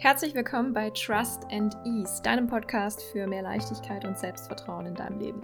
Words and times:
Herzlich 0.00 0.32
willkommen 0.32 0.72
bei 0.72 0.90
Trust 0.90 1.42
and 1.50 1.76
Ease, 1.84 2.22
deinem 2.22 2.46
Podcast 2.46 3.02
für 3.02 3.26
mehr 3.26 3.42
Leichtigkeit 3.42 4.04
und 4.04 4.16
Selbstvertrauen 4.16 4.86
in 4.86 4.94
deinem 4.94 5.18
Leben. 5.18 5.42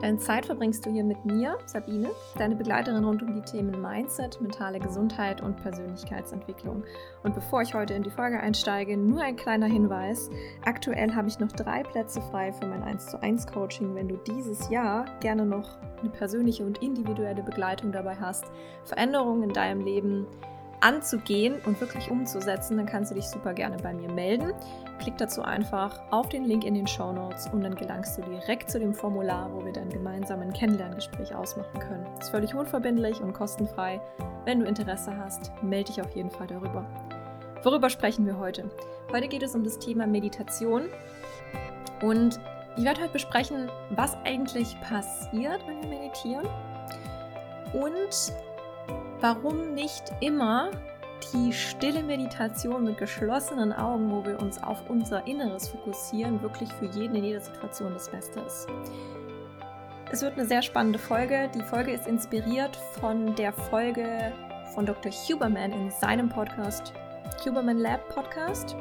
Deine 0.00 0.18
Zeit 0.18 0.44
verbringst 0.44 0.84
du 0.84 0.90
hier 0.90 1.04
mit 1.04 1.24
mir, 1.24 1.56
Sabine, 1.66 2.10
deine 2.36 2.56
Begleiterin 2.56 3.04
rund 3.04 3.22
um 3.22 3.32
die 3.32 3.42
Themen 3.42 3.80
Mindset, 3.80 4.40
mentale 4.40 4.80
Gesundheit 4.80 5.40
und 5.40 5.62
Persönlichkeitsentwicklung. 5.62 6.82
Und 7.22 7.36
bevor 7.36 7.62
ich 7.62 7.74
heute 7.74 7.94
in 7.94 8.02
die 8.02 8.10
Folge 8.10 8.40
einsteige, 8.40 8.96
nur 8.96 9.22
ein 9.22 9.36
kleiner 9.36 9.66
Hinweis. 9.66 10.30
Aktuell 10.64 11.14
habe 11.14 11.28
ich 11.28 11.38
noch 11.38 11.52
drei 11.52 11.84
Plätze 11.84 12.20
frei 12.20 12.52
für 12.52 12.66
mein 12.66 12.82
1 12.82 13.06
zu 13.06 13.22
1 13.22 13.46
Coaching. 13.46 13.94
Wenn 13.94 14.08
du 14.08 14.16
dieses 14.16 14.68
Jahr 14.68 15.04
gerne 15.20 15.46
noch 15.46 15.78
eine 16.00 16.10
persönliche 16.10 16.66
und 16.66 16.82
individuelle 16.82 17.44
Begleitung 17.44 17.92
dabei 17.92 18.16
hast, 18.16 18.46
Veränderungen 18.84 19.44
in 19.44 19.52
deinem 19.52 19.82
Leben 19.82 20.26
anzugehen 20.86 21.56
und 21.66 21.80
wirklich 21.80 22.12
umzusetzen, 22.12 22.76
dann 22.76 22.86
kannst 22.86 23.10
du 23.10 23.16
dich 23.16 23.26
super 23.26 23.52
gerne 23.54 23.76
bei 23.78 23.92
mir 23.92 24.08
melden. 24.12 24.52
Klick 25.00 25.18
dazu 25.18 25.42
einfach 25.42 26.00
auf 26.12 26.28
den 26.28 26.44
Link 26.44 26.64
in 26.64 26.74
den 26.74 26.86
Show 26.86 27.12
Notes 27.12 27.48
und 27.52 27.62
dann 27.62 27.74
gelangst 27.74 28.16
du 28.16 28.22
direkt 28.22 28.70
zu 28.70 28.78
dem 28.78 28.94
Formular, 28.94 29.52
wo 29.52 29.64
wir 29.64 29.72
dann 29.72 29.90
gemeinsam 29.90 30.40
ein 30.40 30.52
Kennenlerngespräch 30.52 31.34
ausmachen 31.34 31.80
können. 31.80 32.06
Ist 32.20 32.30
völlig 32.30 32.54
unverbindlich 32.54 33.20
und 33.20 33.32
kostenfrei. 33.32 34.00
Wenn 34.44 34.60
du 34.60 34.66
Interesse 34.66 35.16
hast, 35.16 35.50
melde 35.60 35.92
dich 35.92 36.00
auf 36.00 36.14
jeden 36.14 36.30
Fall 36.30 36.46
darüber. 36.46 36.86
Worüber 37.64 37.90
sprechen 37.90 38.24
wir 38.24 38.38
heute? 38.38 38.70
Heute 39.10 39.26
geht 39.26 39.42
es 39.42 39.56
um 39.56 39.64
das 39.64 39.80
Thema 39.80 40.06
Meditation 40.06 40.84
und 42.00 42.38
ich 42.76 42.84
werde 42.84 43.00
heute 43.00 43.12
besprechen, 43.12 43.68
was 43.90 44.16
eigentlich 44.24 44.80
passiert, 44.82 45.66
wenn 45.66 45.82
wir 45.82 45.88
meditieren 45.88 46.46
und 47.72 48.32
warum 49.20 49.74
nicht 49.74 50.04
immer 50.20 50.70
die 51.32 51.52
stille 51.52 52.02
Meditation 52.02 52.84
mit 52.84 52.98
geschlossenen 52.98 53.72
Augen, 53.72 54.10
wo 54.10 54.24
wir 54.24 54.40
uns 54.40 54.62
auf 54.62 54.88
unser 54.88 55.26
Inneres 55.26 55.68
fokussieren, 55.68 56.42
wirklich 56.42 56.72
für 56.74 56.86
jeden 56.86 57.16
in 57.16 57.24
jeder 57.24 57.40
Situation 57.40 57.92
das 57.94 58.10
Beste 58.10 58.40
ist. 58.40 58.66
Es 60.12 60.22
wird 60.22 60.34
eine 60.34 60.46
sehr 60.46 60.62
spannende 60.62 60.98
Folge. 60.98 61.50
Die 61.54 61.62
Folge 61.62 61.92
ist 61.92 62.06
inspiriert 62.06 62.76
von 63.00 63.34
der 63.34 63.52
Folge 63.52 64.32
von 64.74 64.86
Dr. 64.86 65.10
Huberman 65.10 65.72
in 65.72 65.90
seinem 65.90 66.28
Podcast, 66.28 66.92
Huberman 67.44 67.78
Lab 67.78 68.08
Podcast. 68.10 68.76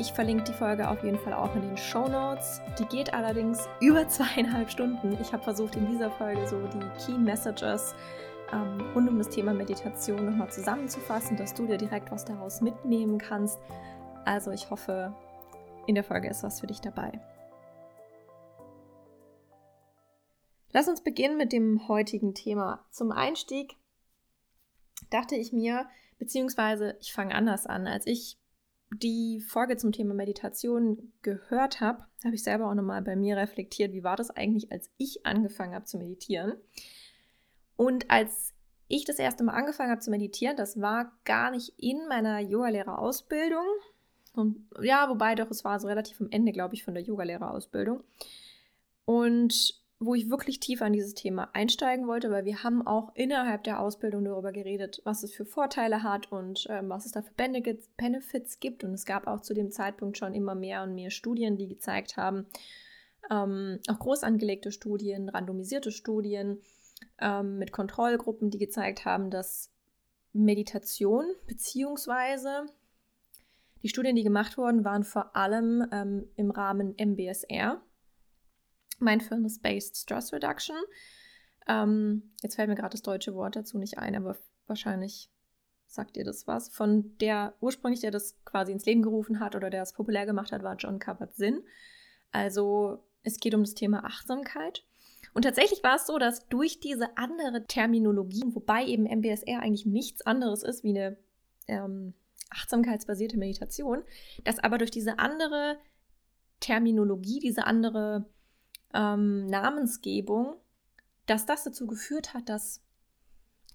Ich 0.00 0.12
verlinke 0.12 0.44
die 0.44 0.52
Folge 0.52 0.88
auf 0.88 1.02
jeden 1.04 1.18
Fall 1.18 1.32
auch 1.32 1.54
in 1.54 1.62
den 1.62 1.76
Show 1.76 2.08
Notes. 2.08 2.60
Die 2.78 2.86
geht 2.86 3.12
allerdings 3.14 3.68
über 3.80 4.08
zweieinhalb 4.08 4.70
Stunden. 4.70 5.16
Ich 5.20 5.32
habe 5.32 5.42
versucht, 5.42 5.76
in 5.76 5.86
dieser 5.86 6.10
Folge 6.10 6.46
so 6.46 6.60
die 6.66 7.04
Key 7.04 7.18
Messages 7.18 7.94
ähm, 8.52 8.80
rund 8.94 9.08
um 9.08 9.18
das 9.18 9.28
Thema 9.28 9.52
Meditation 9.52 10.24
nochmal 10.24 10.50
zusammenzufassen, 10.50 11.36
dass 11.36 11.54
du 11.54 11.66
dir 11.66 11.78
direkt 11.78 12.10
was 12.10 12.24
daraus 12.24 12.60
mitnehmen 12.60 13.18
kannst. 13.18 13.58
Also 14.24 14.50
ich 14.50 14.70
hoffe, 14.70 15.14
in 15.86 15.94
der 15.94 16.04
Folge 16.04 16.28
ist 16.28 16.42
was 16.42 16.60
für 16.60 16.66
dich 16.66 16.80
dabei. 16.80 17.12
Lass 20.72 20.88
uns 20.88 21.02
beginnen 21.02 21.38
mit 21.38 21.52
dem 21.52 21.88
heutigen 21.88 22.34
Thema. 22.34 22.84
Zum 22.90 23.10
Einstieg 23.10 23.76
dachte 25.10 25.34
ich 25.34 25.52
mir, 25.52 25.88
beziehungsweise 26.18 26.96
ich 27.00 27.12
fange 27.12 27.34
anders 27.34 27.66
an. 27.66 27.86
Als 27.86 28.06
ich 28.06 28.38
die 28.90 29.40
Folge 29.40 29.76
zum 29.76 29.92
Thema 29.92 30.14
Meditation 30.14 31.12
gehört 31.22 31.80
habe, 31.80 32.04
habe 32.24 32.34
ich 32.34 32.42
selber 32.42 32.70
auch 32.70 32.74
nochmal 32.74 33.02
bei 33.02 33.16
mir 33.16 33.36
reflektiert, 33.36 33.92
wie 33.92 34.04
war 34.04 34.16
das 34.16 34.30
eigentlich, 34.30 34.70
als 34.72 34.90
ich 34.96 35.24
angefangen 35.26 35.74
habe 35.74 35.84
zu 35.84 35.98
meditieren. 35.98 36.54
Und 37.78 38.10
als 38.10 38.54
ich 38.88 39.04
das 39.04 39.20
erste 39.20 39.44
Mal 39.44 39.52
angefangen 39.52 39.92
habe 39.92 40.00
zu 40.00 40.10
meditieren, 40.10 40.56
das 40.56 40.80
war 40.80 41.12
gar 41.24 41.52
nicht 41.52 41.74
in 41.78 42.08
meiner 42.08 42.40
Yogalehrerausbildung. 42.40 43.64
Und 44.34 44.66
ja, 44.82 45.08
wobei 45.08 45.36
doch, 45.36 45.48
es 45.48 45.64
war 45.64 45.78
so 45.78 45.86
relativ 45.86 46.20
am 46.20 46.26
Ende, 46.32 46.50
glaube 46.50 46.74
ich, 46.74 46.82
von 46.82 46.94
der 46.94 47.04
Yogalehrerausbildung. 47.04 48.02
Und 49.04 49.80
wo 50.00 50.16
ich 50.16 50.28
wirklich 50.28 50.58
tiefer 50.58 50.88
in 50.88 50.92
dieses 50.92 51.14
Thema 51.14 51.50
einsteigen 51.52 52.08
wollte, 52.08 52.32
weil 52.32 52.44
wir 52.44 52.64
haben 52.64 52.84
auch 52.84 53.14
innerhalb 53.14 53.62
der 53.62 53.78
Ausbildung 53.78 54.24
darüber 54.24 54.50
geredet, 54.50 55.00
was 55.04 55.22
es 55.22 55.32
für 55.32 55.44
Vorteile 55.44 56.02
hat 56.02 56.32
und 56.32 56.66
ähm, 56.68 56.88
was 56.88 57.06
es 57.06 57.12
da 57.12 57.22
für 57.22 57.32
Benefits 57.34 58.58
gibt. 58.58 58.82
Und 58.82 58.92
es 58.92 59.04
gab 59.04 59.28
auch 59.28 59.40
zu 59.40 59.54
dem 59.54 59.70
Zeitpunkt 59.70 60.18
schon 60.18 60.34
immer 60.34 60.56
mehr 60.56 60.82
und 60.82 60.96
mehr 60.96 61.10
Studien, 61.10 61.56
die 61.56 61.68
gezeigt 61.68 62.16
haben, 62.16 62.46
ähm, 63.30 63.78
auch 63.86 64.00
groß 64.00 64.24
angelegte 64.24 64.72
Studien, 64.72 65.28
randomisierte 65.28 65.92
Studien, 65.92 66.60
ähm, 67.20 67.58
mit 67.58 67.72
Kontrollgruppen, 67.72 68.50
die 68.50 68.58
gezeigt 68.58 69.04
haben, 69.04 69.30
dass 69.30 69.70
Meditation 70.32 71.24
beziehungsweise 71.46 72.66
die 73.82 73.88
Studien, 73.88 74.16
die 74.16 74.24
gemacht 74.24 74.58
wurden, 74.58 74.84
waren 74.84 75.04
vor 75.04 75.36
allem 75.36 75.86
ähm, 75.92 76.26
im 76.36 76.50
Rahmen 76.50 76.94
MBSR, 76.98 77.80
Mindfulness-Based 78.98 79.96
Stress 79.96 80.32
Reduction. 80.32 80.76
Ähm, 81.68 82.34
jetzt 82.42 82.56
fällt 82.56 82.68
mir 82.68 82.74
gerade 82.74 82.92
das 82.92 83.02
deutsche 83.02 83.34
Wort 83.34 83.56
dazu 83.56 83.78
nicht 83.78 83.98
ein, 83.98 84.16
aber 84.16 84.36
wahrscheinlich 84.66 85.30
sagt 85.86 86.16
ihr 86.16 86.24
das 86.24 86.46
was. 86.46 86.68
Von 86.68 87.16
der 87.18 87.54
ursprünglich, 87.60 88.00
der 88.00 88.10
das 88.10 88.42
quasi 88.44 88.72
ins 88.72 88.84
Leben 88.84 89.02
gerufen 89.02 89.40
hat 89.40 89.54
oder 89.54 89.70
der 89.70 89.82
es 89.82 89.92
populär 89.92 90.26
gemacht 90.26 90.52
hat, 90.52 90.62
war 90.62 90.76
John 90.76 90.98
Kabat-Zinn. 90.98 91.62
Also 92.32 93.04
es 93.22 93.38
geht 93.38 93.54
um 93.54 93.62
das 93.62 93.74
Thema 93.74 94.04
Achtsamkeit. 94.04 94.84
Und 95.38 95.42
tatsächlich 95.42 95.84
war 95.84 95.94
es 95.94 96.04
so, 96.04 96.18
dass 96.18 96.48
durch 96.48 96.80
diese 96.80 97.16
andere 97.16 97.64
Terminologie, 97.64 98.42
wobei 98.48 98.84
eben 98.84 99.04
MBSR 99.04 99.60
eigentlich 99.60 99.86
nichts 99.86 100.22
anderes 100.22 100.64
ist 100.64 100.82
wie 100.82 100.98
eine 100.98 101.16
ähm, 101.68 102.12
achtsamkeitsbasierte 102.50 103.36
Meditation, 103.38 104.02
dass 104.42 104.58
aber 104.58 104.78
durch 104.78 104.90
diese 104.90 105.20
andere 105.20 105.78
Terminologie, 106.58 107.38
diese 107.38 107.68
andere 107.68 108.28
ähm, 108.92 109.46
Namensgebung, 109.46 110.56
dass 111.26 111.46
das 111.46 111.62
dazu 111.62 111.86
geführt 111.86 112.34
hat, 112.34 112.48
dass 112.48 112.82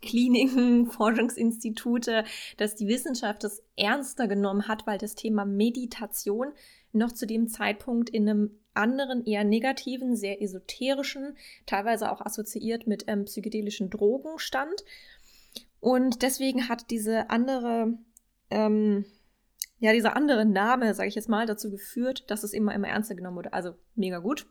Kliniken, 0.03 0.85
Forschungsinstitute, 0.91 2.25
dass 2.57 2.75
die 2.75 2.87
Wissenschaft 2.87 3.43
es 3.43 3.63
ernster 3.75 4.27
genommen 4.27 4.67
hat, 4.67 4.85
weil 4.85 4.97
das 4.97 5.15
Thema 5.15 5.45
Meditation 5.45 6.53
noch 6.91 7.11
zu 7.11 7.25
dem 7.25 7.47
Zeitpunkt 7.47 8.09
in 8.09 8.29
einem 8.29 8.51
anderen, 8.73 9.25
eher 9.25 9.43
negativen, 9.43 10.15
sehr 10.15 10.41
esoterischen, 10.41 11.35
teilweise 11.65 12.11
auch 12.11 12.21
assoziiert 12.21 12.87
mit 12.87 13.05
ähm, 13.07 13.25
psychedelischen 13.25 13.89
Drogen 13.89 14.39
stand. 14.39 14.83
Und 15.79 16.21
deswegen 16.21 16.69
hat 16.69 16.89
diese 16.91 17.29
andere, 17.29 17.97
ähm, 18.49 19.05
ja, 19.79 19.93
dieser 19.93 20.15
andere 20.15 20.45
Name, 20.45 20.93
sage 20.93 21.09
ich 21.09 21.15
jetzt 21.15 21.29
mal, 21.29 21.45
dazu 21.45 21.69
geführt, 21.69 22.29
dass 22.31 22.43
es 22.43 22.53
immer, 22.53 22.73
immer 22.73 22.87
ernster 22.87 23.15
genommen 23.15 23.37
wurde. 23.37 23.53
Also 23.53 23.75
mega 23.95 24.19
gut. 24.19 24.47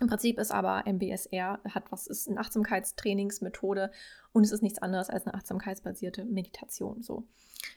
Im 0.00 0.06
Prinzip 0.06 0.38
ist 0.38 0.50
aber 0.50 0.84
MBSR, 0.86 1.60
hat 1.68 1.92
was, 1.92 2.06
ist 2.06 2.28
eine 2.28 2.40
Achtsamkeitstrainingsmethode 2.40 3.90
und 4.32 4.44
es 4.44 4.50
ist 4.50 4.62
nichts 4.62 4.80
anderes 4.80 5.10
als 5.10 5.26
eine 5.26 5.34
achtsamkeitsbasierte 5.34 6.24
Meditation. 6.24 7.02
So 7.02 7.24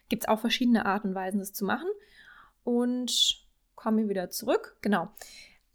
gibt 0.08 0.24
es 0.24 0.30
auch 0.30 0.40
verschiedene 0.40 0.86
Arten 0.86 1.10
und 1.10 1.16
Weisen, 1.16 1.40
das 1.40 1.52
zu 1.52 1.66
machen. 1.66 1.90
Und 2.64 3.44
kommen 3.76 3.98
wir 3.98 4.10
wieder 4.10 4.30
zurück. 4.30 4.78
Genau. 4.82 5.10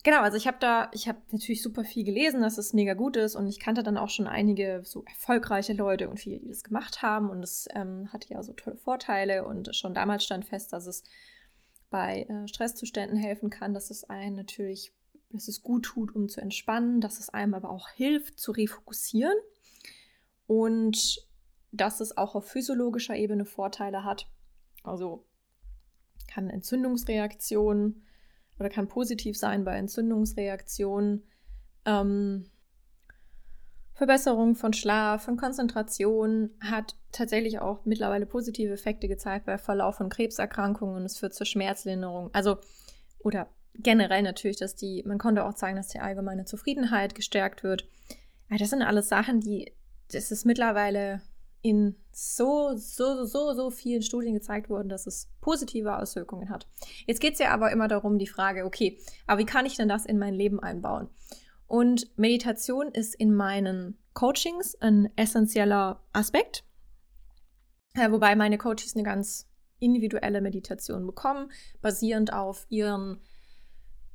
Genau, 0.05 0.21
also 0.21 0.39
ich 0.39 0.47
habe 0.47 0.57
da, 0.61 0.91
ich 0.95 1.09
habe 1.09 1.19
natürlich 1.33 1.63
super 1.63 1.85
viel 1.85 2.05
gelesen, 2.05 2.41
dass 2.41 2.57
es 2.57 2.73
mega 2.73 2.95
gut 2.95 3.17
ist 3.17 3.35
und 3.35 3.47
ich 3.49 3.59
kannte 3.59 3.83
dann 3.83 3.99
auch 3.99 4.09
schon 4.09 4.29
einige 4.29 4.81
so 4.85 5.05
erfolgreiche 5.05 5.73
Leute 5.75 6.09
und 6.09 6.19
viele, 6.19 6.39
die 6.39 6.49
das 6.49 6.63
gemacht 6.63 7.03
haben 7.03 7.29
und 7.29 7.43
es 7.43 7.69
ähm, 7.75 8.11
hatte 8.13 8.33
ja 8.33 8.43
so 8.43 8.53
tolle 8.53 8.77
Vorteile 8.77 9.45
und 9.45 9.75
schon 9.77 9.95
damals 9.95 10.25
stand 10.25 10.47
fest, 10.47 10.73
dass 10.73 10.87
es 10.87 11.03
bei 11.91 12.23
äh, 12.23 12.47
Stresszuständen 12.47 13.19
helfen 13.19 13.51
kann, 13.51 13.75
dass 13.75 13.91
es 13.91 14.05
einen 14.05 14.37
natürlich 14.37 14.93
dass 15.31 15.49
es 15.49 15.63
gut 15.63 15.85
tut, 15.85 16.15
um 16.15 16.29
zu 16.29 16.41
entspannen, 16.41 17.01
dass 17.01 17.19
es 17.19 17.29
einem 17.29 17.55
aber 17.55 17.71
auch 17.71 17.89
hilft, 17.91 18.39
zu 18.39 18.53
refokussieren 18.53 19.37
und 20.47 21.27
dass 21.71 22.01
es 22.01 22.17
auch 22.17 22.35
auf 22.35 22.49
physiologischer 22.49 23.17
Ebene 23.17 23.45
Vorteile 23.45 24.05
hat. 24.05 24.31
Also 24.83 25.27
kann 26.27 26.51
Entzündungsreaktionen 26.51 28.07
oder 28.59 28.71
kann 28.71 28.89
positiv 28.89 29.37
sein 29.37 29.65
bei 29.65 29.77
Entzündungsreaktionen. 29.77 31.25
Ähm, 31.85 32.51
Verbesserung 33.93 34.55
von 34.55 34.73
Schlaf, 34.73 35.25
von 35.25 35.37
Konzentration 35.37 36.51
hat 36.61 36.97
tatsächlich 37.11 37.59
auch 37.59 37.85
mittlerweile 37.85 38.27
positive 38.27 38.73
Effekte 38.73 39.09
gezeigt 39.09 39.47
bei 39.47 39.59
Verlauf 39.59 39.97
von 39.97 40.09
Krebserkrankungen. 40.09 41.05
Es 41.05 41.19
führt 41.19 41.35
zur 41.35 41.47
Schmerzlinderung. 41.47 42.31
Also, 42.33 42.59
oder 43.19 43.49
generell 43.75 44.23
natürlich, 44.23 44.57
dass 44.57 44.75
die, 44.75 45.03
man 45.07 45.19
konnte 45.19 45.45
auch 45.45 45.55
zeigen, 45.55 45.77
dass 45.77 45.89
die 45.89 46.01
allgemeine 46.01 46.45
Zufriedenheit 46.45 47.15
gestärkt 47.15 47.63
wird. 47.63 47.87
Ja, 48.51 48.57
das 48.57 48.71
sind 48.71 48.83
alles 48.83 49.09
Sachen, 49.09 49.41
die, 49.41 49.73
das 50.11 50.31
ist 50.31 50.45
mittlerweile 50.47 51.23
in 51.61 51.97
so, 52.13 52.77
so, 52.77 53.25
so, 53.25 53.53
so 53.53 53.71
vielen 53.71 54.03
Studien 54.03 54.35
gezeigt 54.35 54.71
worden, 54.71 54.89
dass 54.89 55.07
es 55.07 55.29
positive 55.41 55.97
Auswirkungen 55.97 56.51
hat. 56.51 56.69
Jetzt 57.07 57.21
geht 57.21 57.35
es 57.35 57.41
ja 57.41 57.51
aber 57.51 57.73
immer 57.73 57.89
darum, 57.89 58.19
die 58.19 58.27
Frage, 58.27 58.65
okay, 58.65 58.99
aber 59.27 59.41
wie 59.41 59.47
kann 59.47 59.67
ich 59.67 59.77
denn 59.77 59.89
das 59.89 60.07
in 60.07 60.19
mein 60.19 60.35
Leben 60.35 60.61
einbauen? 60.61 61.09
Und 61.67 62.17
Meditation 62.17 62.89
ist 62.89 63.15
in 63.15 63.35
meinen 63.35 63.99
Coachings 64.15 64.75
ein 64.77 65.11
essentieller 65.17 66.01
Aspekt, 66.13 66.65
wobei 67.95 68.37
meine 68.37 68.57
Coaches 68.57 68.95
eine 68.95 69.05
ganz 69.05 69.49
individuelle 69.79 70.41
Meditation 70.41 71.07
bekommen, 71.07 71.51
basierend 71.81 72.33
auf 72.33 72.67
ihren 72.69 73.21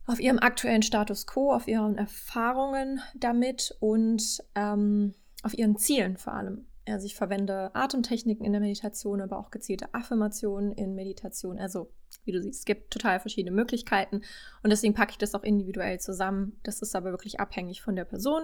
auf 0.06 0.20
ihrem 0.20 0.40
aktuellen 0.40 0.82
Status 0.82 1.28
quo, 1.28 1.54
auf 1.54 1.68
ihren 1.68 1.98
Erfahrungen 1.98 3.02
damit 3.16 3.76
und 3.80 4.44
ähm, 4.56 5.14
auf 5.44 5.58
ihren 5.58 5.78
Zielen 5.78 6.18
vor 6.18 6.34
allem. 6.34 6.66
Also 6.86 7.06
ich 7.06 7.16
verwende 7.16 7.74
Atemtechniken 7.74 8.46
in 8.46 8.52
der 8.52 8.60
Meditation, 8.60 9.22
aber 9.22 9.40
auch 9.40 9.52
gezielte 9.52 9.94
Affirmationen 9.94 10.74
in 10.74 10.96
Meditation. 10.96 11.58
Also 11.58 11.92
wie 12.26 12.34
du 12.34 12.42
siehst, 12.42 12.60
es 12.60 12.66
gibt 12.66 12.92
total 12.92 13.20
verschiedene 13.20 13.56
Möglichkeiten 13.56 14.22
und 14.64 14.70
deswegen 14.70 14.94
packe 14.94 15.12
ich 15.12 15.18
das 15.18 15.34
auch 15.34 15.44
individuell 15.44 16.00
zusammen. 16.00 16.60
Das 16.64 16.82
ist 16.82 16.96
aber 16.96 17.12
wirklich 17.12 17.40
abhängig 17.40 17.82
von 17.82 17.96
der 17.96 18.04
Person, 18.04 18.44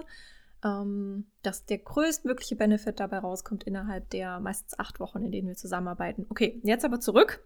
ähm, 0.64 1.26
dass 1.42 1.66
der 1.66 1.78
größtmögliche 1.78 2.56
Benefit 2.56 2.98
dabei 3.00 3.18
rauskommt 3.18 3.64
innerhalb 3.64 4.08
der 4.10 4.40
meistens 4.40 4.78
acht 4.78 5.00
Wochen, 5.00 5.22
in 5.22 5.32
denen 5.32 5.48
wir 5.48 5.56
zusammenarbeiten. 5.56 6.26
Okay, 6.30 6.60
jetzt 6.64 6.84
aber 6.86 7.00
zurück. 7.00 7.44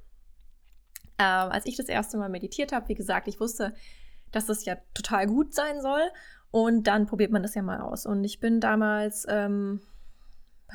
Äh, 1.18 1.24
als 1.24 1.66
ich 1.66 1.76
das 1.76 1.88
erste 1.88 2.16
Mal 2.18 2.28
meditiert 2.28 2.72
habe, 2.72 2.88
wie 2.88 2.94
gesagt, 2.94 3.26
ich 3.26 3.40
wusste, 3.40 3.74
dass 4.34 4.46
das 4.46 4.64
ja 4.64 4.76
total 4.94 5.26
gut 5.26 5.54
sein 5.54 5.80
soll 5.80 6.02
und 6.50 6.86
dann 6.86 7.06
probiert 7.06 7.32
man 7.32 7.42
das 7.42 7.54
ja 7.54 7.62
mal 7.62 7.80
aus. 7.80 8.06
Und 8.06 8.24
ich 8.24 8.40
bin 8.40 8.60
damals 8.60 9.26
ähm, 9.28 9.80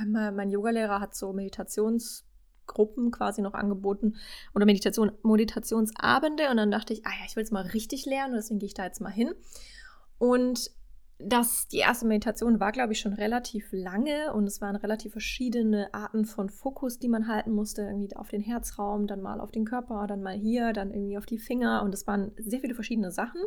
mein 0.06 0.50
Yogalehrer 0.50 1.00
hat 1.00 1.15
so 1.15 1.33
Meditationsgruppen 1.33 3.11
quasi 3.11 3.41
noch 3.41 3.53
angeboten 3.53 4.15
oder 4.56 4.65
Meditation, 4.65 5.11
Meditationsabende 5.23 6.50
und 6.50 6.57
dann 6.57 6.71
dachte 6.71 6.94
ich, 6.94 7.06
ah 7.06 7.11
ja, 7.11 7.25
ich 7.27 7.35
will 7.35 7.44
es 7.44 7.51
mal 7.51 7.65
richtig 7.65 8.06
lernen 8.06 8.33
und 8.33 8.38
deswegen 8.38 8.59
gehe 8.59 8.67
ich 8.67 8.73
da 8.73 8.85
jetzt 8.85 9.01
mal 9.01 9.11
hin. 9.11 9.33
Und 10.17 10.71
das, 11.21 11.68
die 11.68 11.80
erste 11.80 12.07
Meditation 12.07 12.62
war, 12.62 12.71
glaube 12.71 12.94
ich, 12.94 13.00
schon 13.01 13.13
relativ 13.13 13.68
lange 13.71 14.33
und 14.33 14.48
es 14.48 14.62
waren 14.62 14.77
relativ 14.77 15.12
verschiedene 15.12 15.94
Arten 15.94 16.24
von 16.25 16.50
Fokus, 16.50 16.98
die 16.98 17.10
man 17.10 17.27
halten 17.27 17.51
musste. 17.51 17.81
Irgendwie 17.81 18.16
auf 18.16 18.30
den 18.30 18.42
Herzraum, 18.42 19.06
dann 19.06 19.21
mal 19.21 19.42
auf 19.42 19.51
den 19.51 19.66
Körper, 19.66 20.07
dann 20.07 20.24
mal 20.24 20.36
hier, 20.36 20.71
dann 20.71 20.92
irgendwie 20.92 21.18
auf 21.18 21.25
die 21.25 21.38
Finger 21.38 21.83
und 21.83 21.94
es 21.94 22.07
waren 22.07 22.31
sehr 22.38 22.62
viele 22.62 22.74
verschiedene 22.74 23.12
Sachen. 23.12 23.42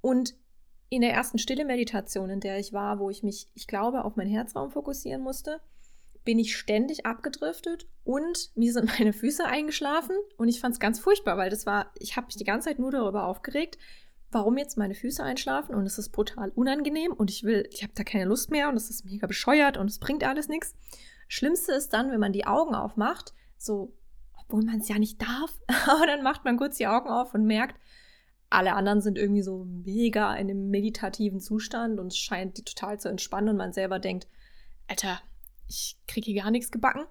Und 0.00 0.34
in 0.90 1.00
der 1.00 1.12
ersten 1.12 1.38
stille 1.38 1.64
Meditation, 1.64 2.30
in 2.30 2.40
der 2.40 2.60
ich 2.60 2.72
war, 2.72 3.00
wo 3.00 3.10
ich 3.10 3.24
mich, 3.24 3.48
ich 3.54 3.66
glaube, 3.66 4.04
auf 4.04 4.14
meinen 4.14 4.30
Herzraum 4.30 4.70
fokussieren 4.70 5.22
musste, 5.22 5.60
bin 6.24 6.38
ich 6.38 6.56
ständig 6.56 7.04
abgedriftet 7.04 7.88
und 8.04 8.52
mir 8.54 8.72
sind 8.72 8.86
meine 8.98 9.12
Füße 9.12 9.44
eingeschlafen 9.44 10.16
und 10.36 10.46
ich 10.46 10.60
fand 10.60 10.74
es 10.74 10.80
ganz 10.80 11.00
furchtbar, 11.00 11.36
weil 11.36 11.50
das 11.50 11.66
war, 11.66 11.90
ich 11.98 12.16
habe 12.16 12.26
mich 12.26 12.36
die 12.36 12.44
ganze 12.44 12.68
Zeit 12.68 12.78
nur 12.78 12.92
darüber 12.92 13.26
aufgeregt, 13.26 13.76
warum 14.34 14.58
jetzt 14.58 14.76
meine 14.76 14.94
Füße 14.94 15.22
einschlafen 15.22 15.74
und 15.74 15.86
es 15.86 15.98
ist 15.98 16.10
brutal 16.10 16.50
unangenehm 16.50 17.12
und 17.12 17.30
ich 17.30 17.44
will, 17.44 17.68
ich 17.72 17.82
habe 17.82 17.92
da 17.94 18.04
keine 18.04 18.24
Lust 18.24 18.50
mehr 18.50 18.68
und 18.68 18.76
es 18.76 18.90
ist 18.90 19.04
mega 19.04 19.26
bescheuert 19.26 19.76
und 19.76 19.88
es 19.88 19.98
bringt 19.98 20.24
alles 20.24 20.48
nichts. 20.48 20.74
Schlimmste 21.28 21.72
ist 21.72 21.92
dann, 21.92 22.10
wenn 22.10 22.20
man 22.20 22.32
die 22.32 22.46
Augen 22.46 22.74
aufmacht, 22.74 23.32
so, 23.56 23.96
obwohl 24.42 24.64
man 24.64 24.80
es 24.80 24.88
ja 24.88 24.98
nicht 24.98 25.22
darf, 25.22 25.58
aber 25.86 26.06
dann 26.06 26.22
macht 26.22 26.44
man 26.44 26.56
kurz 26.56 26.76
die 26.76 26.86
Augen 26.86 27.08
auf 27.08 27.32
und 27.34 27.46
merkt, 27.46 27.80
alle 28.50 28.74
anderen 28.74 29.00
sind 29.00 29.18
irgendwie 29.18 29.42
so 29.42 29.64
mega 29.64 30.34
in 30.34 30.50
einem 30.50 30.70
meditativen 30.70 31.40
Zustand 31.40 31.98
und 31.98 32.08
es 32.08 32.18
scheint 32.18 32.58
die 32.58 32.64
total 32.64 33.00
zu 33.00 33.08
entspannen 33.08 33.50
und 33.50 33.56
man 33.56 33.72
selber 33.72 33.98
denkt, 33.98 34.28
Alter, 34.86 35.20
ich 35.66 35.98
kriege 36.06 36.30
hier 36.30 36.42
gar 36.42 36.50
nichts 36.50 36.70
gebacken. 36.70 37.04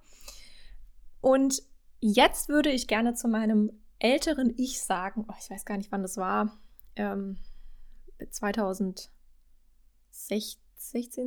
Und 1.21 1.63
jetzt 1.99 2.49
würde 2.49 2.69
ich 2.69 2.87
gerne 2.87 3.13
zu 3.13 3.27
meinem 3.27 3.71
älteren 3.99 4.53
Ich 4.57 4.81
sagen, 4.81 5.25
oh, 5.27 5.33
ich 5.39 5.49
weiß 5.49 5.65
gar 5.65 5.77
nicht, 5.77 5.91
wann 5.91 6.01
das 6.01 6.17
war, 6.17 6.57
ähm, 6.95 7.37
2016, 8.29 9.09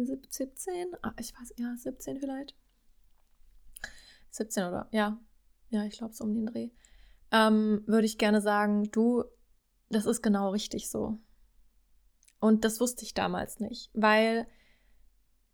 17, 0.07 0.87
ah, 1.03 1.13
ich 1.19 1.35
weiß, 1.35 1.55
ja, 1.57 1.75
17 1.77 2.21
vielleicht. 2.21 2.57
17 4.31 4.65
oder, 4.65 4.89
ja, 4.93 5.19
ja, 5.71 5.85
ich 5.85 5.99
glaube 5.99 6.15
so 6.15 6.25
um 6.25 6.35
den 6.35 6.47
Dreh. 6.47 6.71
Ähm, 7.33 7.83
würde 7.87 8.07
ich 8.07 8.19
gerne 8.19 8.41
sagen, 8.41 8.91
du, 8.93 9.25
das 9.91 10.07
ist 10.07 10.23
genau 10.23 10.51
richtig 10.51 10.91
so. 10.91 11.19
Und 12.39 12.65
das 12.65 12.81
wusste 12.81 13.05
ich 13.05 13.15
damals 13.15 13.61
nicht, 13.61 13.91
weil 13.95 14.47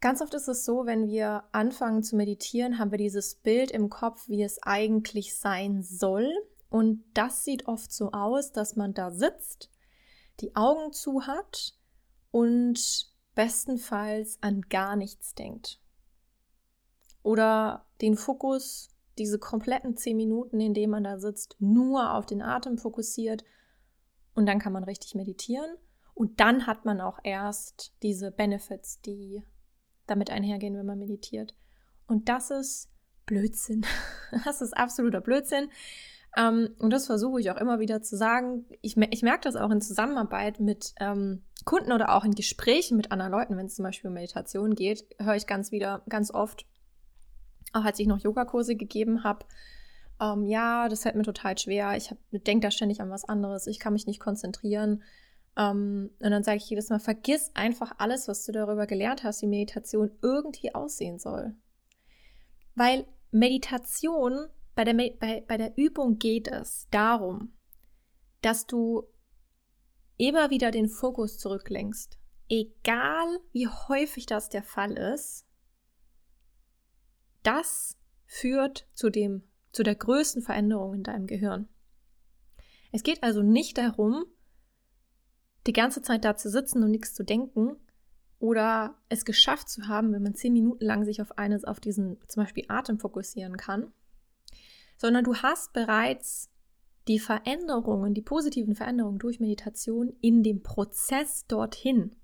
ganz 0.01 0.21
oft 0.21 0.35
ist 0.35 0.49
es 0.49 0.65
so, 0.65 0.85
wenn 0.85 1.07
wir 1.07 1.45
anfangen 1.53 2.03
zu 2.03 2.17
meditieren, 2.17 2.79
haben 2.79 2.91
wir 2.91 2.99
dieses 2.99 3.37
Bild 3.37 3.71
im 3.71 3.89
Kopf, 3.89 4.29
wie 4.29 4.43
es 4.43 4.63
eigentlich 4.63 5.39
sein 5.39 5.83
soll. 5.83 6.31
Und 6.69 7.05
das 7.15 7.45
sieht 7.45 7.69
oft 7.69 7.93
so 7.93 8.11
aus, 8.13 8.53
dass 8.53 8.77
man 8.77 8.95
da 8.95 9.11
sitzt, 9.11 9.71
die 10.41 10.55
Augen 10.57 10.93
zu 10.93 11.27
hat 11.27 11.75
und 12.31 13.11
bestenfalls 13.35 14.39
an 14.43 14.63
gar 14.63 14.97
nichts 14.97 15.35
denkt. 15.35 15.81
Oder 17.23 17.87
den 18.01 18.17
Fokus, 18.17 18.89
diese 19.19 19.39
kompletten 19.39 19.97
zehn 19.97 20.17
Minuten, 20.17 20.61
in 20.61 20.75
denen 20.75 20.91
man 20.91 21.05
da 21.05 21.19
sitzt, 21.19 21.57
nur 21.61 22.15
auf 22.15 22.27
den 22.27 22.43
Atem 22.43 22.79
fokussiert 22.79 23.45
und 24.35 24.47
dann 24.47 24.59
kann 24.59 24.73
man 24.73 24.85
richtig 24.85 25.15
meditieren. 25.15 25.77
Und 26.15 26.41
dann 26.41 26.67
hat 26.67 26.85
man 26.85 27.01
auch 27.01 27.19
erst 27.23 27.95
diese 28.03 28.31
Benefits, 28.31 29.01
die 29.01 29.43
damit 30.07 30.31
einhergehen, 30.31 30.77
wenn 30.77 30.87
man 30.87 30.99
meditiert. 30.99 31.55
Und 32.07 32.29
das 32.29 32.51
ist 32.51 32.91
Blödsinn. 33.27 33.87
Das 34.45 34.63
ist 34.63 34.75
absoluter 34.75 35.21
Blödsinn. 35.21 35.71
Ähm, 36.37 36.71
und 36.79 36.91
das 36.91 37.07
versuche 37.07 37.41
ich 37.41 37.51
auch 37.51 37.57
immer 37.57 37.79
wieder 37.79 38.03
zu 38.03 38.17
sagen. 38.17 38.65
Ich, 38.81 38.97
ich 38.97 39.23
merke 39.23 39.43
das 39.43 39.57
auch 39.57 39.71
in 39.71 39.81
Zusammenarbeit 39.81 40.61
mit 40.61 40.95
ähm, 41.01 41.45
Kunden 41.65 41.93
oder 41.93 42.15
auch 42.15 42.25
in 42.25 42.35
Gesprächen 42.35 42.97
mit 42.97 43.13
anderen 43.13 43.33
Leuten, 43.33 43.57
wenn 43.57 43.67
es 43.67 43.75
zum 43.75 43.85
Beispiel 43.85 44.09
um 44.09 44.15
Meditation 44.15 44.75
geht, 44.75 45.05
höre 45.19 45.37
ich 45.37 45.47
ganz 45.47 45.73
wieder, 45.73 46.03
ganz 46.09 46.33
oft, 46.33 46.67
auch 47.73 47.85
als 47.85 47.99
ich 47.99 48.07
noch 48.07 48.19
Yogakurse 48.19 48.77
gegeben 48.77 49.25
habe, 49.25 49.47
ähm, 50.21 50.47
ja, 50.47 50.89
das 50.89 51.03
fällt 51.03 51.17
mir 51.17 51.23
total 51.23 51.59
schwer, 51.59 51.97
ich 51.97 52.15
denke 52.31 52.67
da 52.67 52.71
ständig 52.71 53.01
an 53.01 53.11
was 53.11 53.25
anderes, 53.25 53.67
ich 53.67 53.79
kann 53.79 53.93
mich 53.93 54.07
nicht 54.07 54.21
konzentrieren. 54.21 55.03
Ähm, 55.57 56.11
und 56.21 56.31
dann 56.31 56.45
sage 56.45 56.59
ich 56.59 56.71
jedes 56.71 56.89
Mal, 56.91 57.01
vergiss 57.01 57.51
einfach 57.55 57.93
alles, 57.99 58.29
was 58.29 58.45
du 58.45 58.53
darüber 58.53 58.87
gelernt 58.87 59.25
hast, 59.25 59.43
wie 59.43 59.47
Meditation 59.47 60.13
irgendwie 60.23 60.75
aussehen 60.75 61.19
soll. 61.19 61.55
Weil 62.75 63.07
Meditation, 63.33 64.47
bei 64.75 64.85
der, 64.85 64.95
bei, 64.95 65.45
bei 65.47 65.57
der 65.57 65.77
Übung 65.77 66.19
geht 66.19 66.49
es 66.49 66.87
darum, 66.91 67.53
dass 68.41 68.67
du 68.67 69.05
immer 70.17 70.51
wieder 70.51 70.71
den 70.71 70.89
Fokus 70.89 71.39
zurücklenkst. 71.39 72.19
Egal 72.49 73.41
wie 73.53 73.69
häufig 73.69 74.27
das 74.27 74.49
der 74.49 74.63
Fall 74.63 74.97
ist, 74.97 75.47
das 77.43 77.97
führt 78.27 78.87
zu 78.95 79.11
dem 79.11 79.43
zu 79.73 79.83
der 79.83 79.95
größten 79.95 80.43
Veränderung 80.43 80.95
in 80.95 81.03
deinem 81.03 81.27
Gehirn. 81.27 81.69
Es 82.93 83.03
geht 83.03 83.23
also 83.23 83.43
nicht 83.43 83.79
darum, 83.79 84.27
die 85.67 85.73
ganze 85.73 86.03
Zeit 86.03 86.25
da 86.25 86.37
zu 86.37 86.51
sitzen 86.51 86.83
und 86.83 86.91
nichts 86.91 87.15
zu 87.15 87.25
denken 87.25 87.77
oder 88.39 88.99
es 89.09 89.25
geschafft 89.25 89.71
zu 89.71 89.89
haben, 89.89 90.13
wenn 90.13 90.23
man 90.23 90.35
zehn 90.35 90.53
Minuten 90.53 90.85
lang 90.85 91.05
sich 91.05 91.23
auf 91.23 91.39
eines, 91.39 91.65
auf 91.65 91.81
diesen 91.81 92.19
zum 92.29 92.43
Beispiel 92.43 92.67
Atem 92.69 92.99
fokussieren 92.99 93.57
kann, 93.57 93.93
sondern 95.03 95.25
du 95.25 95.35
hast 95.35 95.73
bereits 95.73 96.49
die 97.09 97.19
Veränderungen, 97.19 98.15
die 98.15 98.23
positiven 98.23 98.77
Veränderungen 98.77 99.19
durch 99.19 99.41
Meditation 99.41 100.13
in 100.21 100.45
dem 100.45 100.63
Prozess 100.63 101.45
dorthin. 101.49 102.15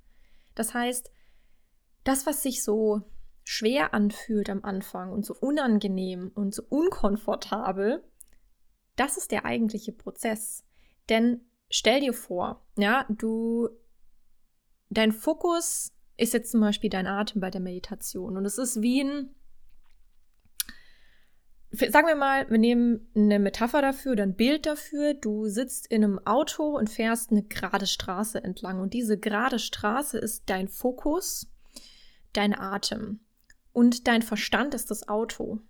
Das 0.54 0.74
heißt, 0.74 1.10
das, 2.04 2.24
was 2.24 2.44
sich 2.44 2.62
so 2.62 3.02
schwer 3.42 3.94
anfühlt 3.94 4.48
am 4.48 4.62
Anfang 4.62 5.10
und 5.10 5.26
so 5.26 5.34
unangenehm 5.34 6.30
und 6.32 6.54
so 6.54 6.62
unkomfortabel, 6.68 8.04
das 8.94 9.16
ist 9.16 9.32
der 9.32 9.44
eigentliche 9.44 9.90
Prozess. 9.90 10.64
Denn 11.08 11.40
stell 11.70 11.98
dir 11.98 12.12
vor, 12.12 12.64
ja, 12.76 13.06
du, 13.08 13.70
dein 14.88 15.10
Fokus 15.10 15.92
ist 16.16 16.32
jetzt 16.32 16.52
zum 16.52 16.60
Beispiel 16.60 16.90
dein 16.90 17.08
Atem 17.08 17.40
bei 17.40 17.50
der 17.50 17.60
Meditation 17.60 18.36
und 18.36 18.44
es 18.44 18.56
ist 18.56 18.82
wie 18.82 19.02
ein, 19.02 19.34
sagen 21.70 22.06
wir 22.06 22.16
mal, 22.16 22.48
wir 22.50 22.58
nehmen 22.58 23.10
eine 23.14 23.38
Metapher 23.38 23.82
dafür 23.82 24.12
oder 24.12 24.22
ein 24.22 24.36
Bild 24.36 24.66
dafür. 24.66 25.14
Du 25.14 25.46
sitzt 25.46 25.86
in 25.86 26.02
einem 26.02 26.18
Auto 26.26 26.76
und 26.76 26.88
fährst 26.88 27.30
eine 27.30 27.42
gerade 27.42 27.86
Straße 27.86 28.42
entlang 28.42 28.80
und 28.80 28.94
diese 28.94 29.18
gerade 29.18 29.58
Straße 29.58 30.18
ist 30.18 30.44
dein 30.46 30.68
Fokus, 30.68 31.50
dein 32.32 32.58
Atem 32.58 33.20
und 33.72 34.08
dein 34.08 34.22
Verstand 34.22 34.74
ist 34.74 34.90
das 34.90 35.08
Auto. 35.08 35.60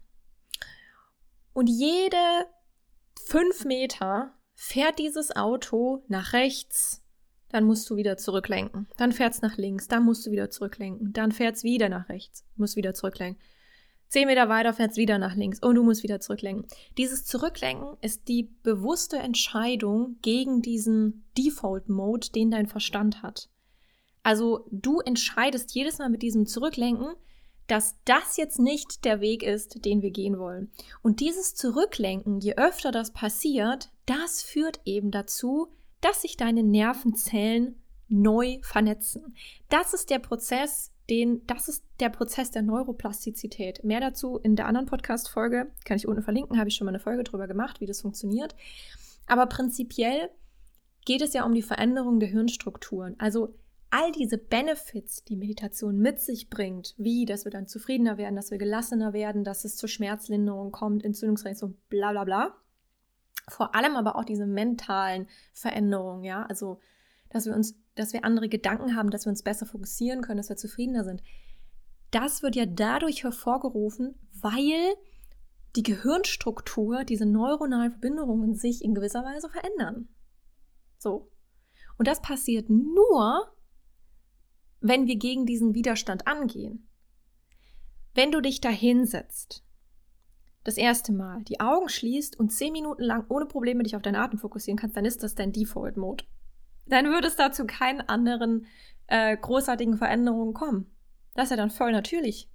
Und 1.53 1.67
jede 1.67 2.47
fünf 3.27 3.65
Meter 3.65 4.33
fährt 4.55 4.99
dieses 4.99 5.35
Auto 5.35 6.05
nach 6.09 6.33
rechts, 6.33 7.03
dann 7.51 7.65
musst 7.65 7.89
du 7.91 7.97
wieder 7.97 8.17
zurücklenken. 8.17 8.87
Dann 8.97 9.13
fährt 9.13 9.35
es 9.35 9.43
nach 9.43 9.57
links, 9.57 9.89
dann 9.89 10.05
musst 10.05 10.27
du 10.27 10.31
wieder 10.31 10.51
zurücklenken. 10.51 11.13
Dann 11.13 11.33
fährt 11.33 11.57
es 11.57 11.65
wieder 11.65 11.89
nach 11.89 12.09
rechts, 12.09 12.45
musst 12.57 12.77
wieder 12.77 12.95
zurücklenken. 12.95 13.43
Zehn 14.09 14.27
Meter 14.27 14.49
weiter 14.49 14.73
fährt 14.73 14.93
es 14.93 14.97
wieder 14.97 15.19
nach 15.19 15.37
links 15.37 15.61
und 15.61 15.75
du 15.75 15.83
musst 15.83 16.03
wieder 16.03 16.21
zurücklenken. 16.21 16.67
Dieses 16.97 17.25
Zurücklenken 17.25 17.97
ist 18.01 18.29
die 18.29 18.51
bewusste 18.63 19.19
Entscheidung 19.19 20.17
gegen 20.23 20.63
diesen 20.63 21.25
Default-Mode, 21.37 22.31
den 22.35 22.51
dein 22.51 22.67
Verstand 22.67 23.23
hat. 23.23 23.51
Also 24.23 24.67
du 24.71 25.01
entscheidest 25.01 25.75
jedes 25.75 25.99
Mal 25.99 26.09
mit 26.09 26.23
diesem 26.23 26.47
Zurücklenken, 26.47 27.15
dass 27.67 27.97
das 28.07 28.39
jetzt 28.39 28.59
nicht 28.59 29.05
der 29.05 29.21
Weg 29.21 29.43
ist, 29.43 29.85
den 29.85 30.01
wir 30.01 30.11
gehen 30.11 30.39
wollen. 30.39 30.73
Und 31.03 31.21
dieses 31.21 31.55
Zurücklenken, 31.55 32.41
je 32.41 32.55
öfter 32.57 32.93
das 32.93 33.13
passiert, 33.13 33.91
das 34.07 34.43
führt 34.43 34.81
eben 34.87 35.11
dazu, 35.11 35.69
dass 36.01 36.23
sich 36.23 36.37
deine 36.37 36.63
Nervenzellen 36.63 37.83
neu 38.09 38.59
vernetzen. 38.63 39.35
Das 39.69 39.93
ist 39.93 40.09
der 40.09 40.19
Prozess, 40.19 40.93
den, 41.11 41.47
das 41.47 41.69
ist 41.69 41.85
der 42.01 42.11
Prozess 42.11 42.51
der 42.51 42.63
Neuroplastizität. 42.63 43.83
Mehr 43.85 44.01
dazu 44.01 44.39
in 44.39 44.57
der 44.57 44.67
anderen 44.67 44.87
Podcast-Folge, 44.87 45.71
kann 45.85 45.97
ich 45.97 46.07
unten 46.07 46.23
verlinken, 46.23 46.59
habe 46.59 46.69
ich 46.69 46.77
schon 46.77 46.85
mal 46.85 46.91
eine 46.91 47.01
Folge 47.01 47.25
drüber 47.25 47.47
gemacht, 47.47 47.81
wie 47.81 47.87
das 47.87 48.03
funktioniert. 48.03 48.55
Aber 49.27 49.47
prinzipiell 49.47 50.31
geht 51.05 51.23
es 51.23 51.33
ja 51.33 51.45
um 51.45 51.55
die 51.55 51.63
Veränderung 51.63 52.21
der 52.21 52.29
Hirnstrukturen. 52.29 53.15
Also 53.19 53.55
all 53.91 54.13
diese 54.13 54.37
Benefits, 54.37 55.25
die 55.25 55.37
Meditation 55.37 55.99
mit 55.99 56.21
sich 56.21 56.51
bringt, 56.51 56.95
wie, 56.99 57.25
dass 57.25 57.45
wir 57.45 57.53
dann 57.53 57.67
zufriedener 57.67 58.19
werden, 58.19 58.37
dass 58.37 58.51
wir 58.51 58.59
gelassener 58.59 59.13
werden, 59.13 59.45
dass 59.45 59.65
es 59.65 59.77
zur 59.77 59.89
Schmerzlinderung 59.89 60.73
kommt, 60.73 61.05
Entzündungsreaktion, 61.05 61.79
bla 61.89 62.13
bla 62.13 62.25
bla. 62.25 62.57
Vor 63.49 63.75
allem 63.75 63.97
aber 63.97 64.17
auch 64.17 64.25
diese 64.25 64.47
mentalen 64.47 65.27
Veränderungen, 65.55 66.25
ja, 66.25 66.45
also 66.45 66.81
dass 67.31 67.47
wir 67.47 67.55
uns, 67.55 67.75
dass 67.95 68.13
wir 68.13 68.25
andere 68.25 68.49
Gedanken 68.49 68.97
haben, 68.97 69.11
dass 69.11 69.27
wir 69.27 69.31
uns 69.31 69.43
besser 69.43 69.67
fokussieren 69.67 70.23
können, 70.23 70.39
dass 70.39 70.49
wir 70.49 70.57
zufriedener 70.57 71.05
sind. 71.05 71.23
Das 72.11 72.43
wird 72.43 72.57
ja 72.57 72.67
dadurch 72.67 73.25
hervorgerufen, 73.25 74.15
weil 74.41 74.95
die 75.77 75.83
Gehirnstruktur, 75.83 77.05
diese 77.05 77.27
neuronalen 77.27 77.93
Verbindungen 77.93 78.55
sich 78.55 78.83
in 78.83 78.95
gewisser 78.95 79.25
Weise 79.25 79.49
verändern. 79.51 80.09
So. 80.99 81.31
Und 81.99 82.09
das 82.09 82.23
passiert 82.23 82.71
nur, 82.71 83.53
wenn 84.81 85.07
wir 85.07 85.17
gegen 85.17 85.47
diesen 85.47 85.75
Widerstand 85.75 86.27
angehen. 86.27 86.89
Wenn 88.15 88.33
du 88.33 88.41
dich 88.41 88.61
da 88.61 88.71
hinsetzt, 88.71 89.65
das 90.65 90.77
erste 90.77 91.13
Mal 91.13 91.43
die 91.45 91.61
Augen 91.61 91.89
schließt 91.89 92.39
und 92.39 92.51
zehn 92.51 92.73
Minuten 92.73 93.03
lang 93.03 93.25
ohne 93.29 93.47
Probleme 93.47 93.83
dich 93.83 93.97
auf 93.97 94.03
deinen 94.03 94.17
Atem 94.17 94.39
fokussieren 94.39 94.79
kannst, 94.79 94.97
dann 94.97 95.05
ist 95.05 95.23
das 95.23 95.35
dein 95.35 95.53
Default-Mode. 95.53 96.25
Dann 96.89 97.07
würde 97.07 97.29
es 97.29 97.37
dazu 97.37 97.67
keinen 97.67 98.01
anderen 98.01 98.67
äh, 99.07 99.37
großartigen 99.37 99.97
Veränderungen 99.97 100.55
kommen. 100.55 100.91
Das 101.35 101.45
ist 101.45 101.51
ja 101.51 101.57
dann 101.57 101.71
voll 101.71 101.93
natürlich. 101.93 102.49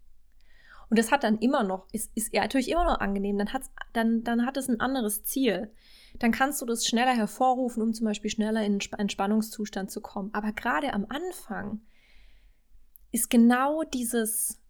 Und 0.89 0.99
das 0.99 1.11
hat 1.11 1.23
dann 1.23 1.39
immer 1.39 1.63
noch, 1.63 1.87
ist, 1.91 2.11
ist 2.15 2.33
ja 2.33 2.41
natürlich 2.41 2.69
immer 2.69 2.85
noch 2.85 2.99
angenehm, 2.99 3.37
dann, 3.37 3.53
hat's, 3.53 3.71
dann, 3.93 4.23
dann 4.23 4.45
hat 4.45 4.57
es 4.57 4.67
ein 4.67 4.79
anderes 4.79 5.23
Ziel. 5.23 5.71
Dann 6.19 6.31
kannst 6.31 6.61
du 6.61 6.65
das 6.65 6.85
schneller 6.85 7.15
hervorrufen, 7.15 7.81
um 7.81 7.93
zum 7.93 8.05
Beispiel 8.05 8.29
schneller 8.29 8.63
in 8.63 8.73
einen 8.73 8.99
Entspannungszustand 8.99 9.89
zu 9.89 10.01
kommen. 10.01 10.29
Aber 10.33 10.51
gerade 10.51 10.93
am 10.93 11.07
Anfang 11.09 11.81
ist 13.11 13.29
genau 13.29 13.83
dieses, 13.83 14.61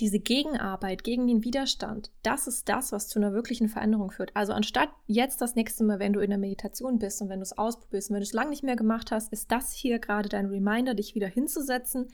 diese 0.00 0.18
Gegenarbeit 0.18 1.04
gegen 1.04 1.26
den 1.26 1.42
Widerstand, 1.42 2.10
das 2.22 2.46
ist 2.46 2.68
das, 2.68 2.92
was 2.92 3.08
zu 3.08 3.18
einer 3.18 3.32
wirklichen 3.32 3.68
Veränderung 3.68 4.10
führt. 4.10 4.30
Also 4.34 4.52
anstatt 4.52 4.90
jetzt 5.06 5.40
das 5.40 5.54
nächste 5.54 5.84
Mal, 5.84 5.98
wenn 5.98 6.12
du 6.12 6.20
in 6.20 6.30
der 6.30 6.38
Meditation 6.38 6.98
bist 6.98 7.22
und 7.22 7.28
wenn 7.28 7.38
du 7.38 7.44
es 7.44 7.56
ausprobierst 7.56 8.10
und 8.10 8.14
wenn 8.14 8.20
du 8.20 8.26
es 8.26 8.32
lange 8.32 8.50
nicht 8.50 8.62
mehr 8.62 8.76
gemacht 8.76 9.10
hast, 9.10 9.32
ist 9.32 9.50
das 9.50 9.72
hier 9.72 9.98
gerade 9.98 10.28
dein 10.28 10.46
Reminder, 10.46 10.94
dich 10.94 11.14
wieder 11.14 11.28
hinzusetzen 11.28 12.08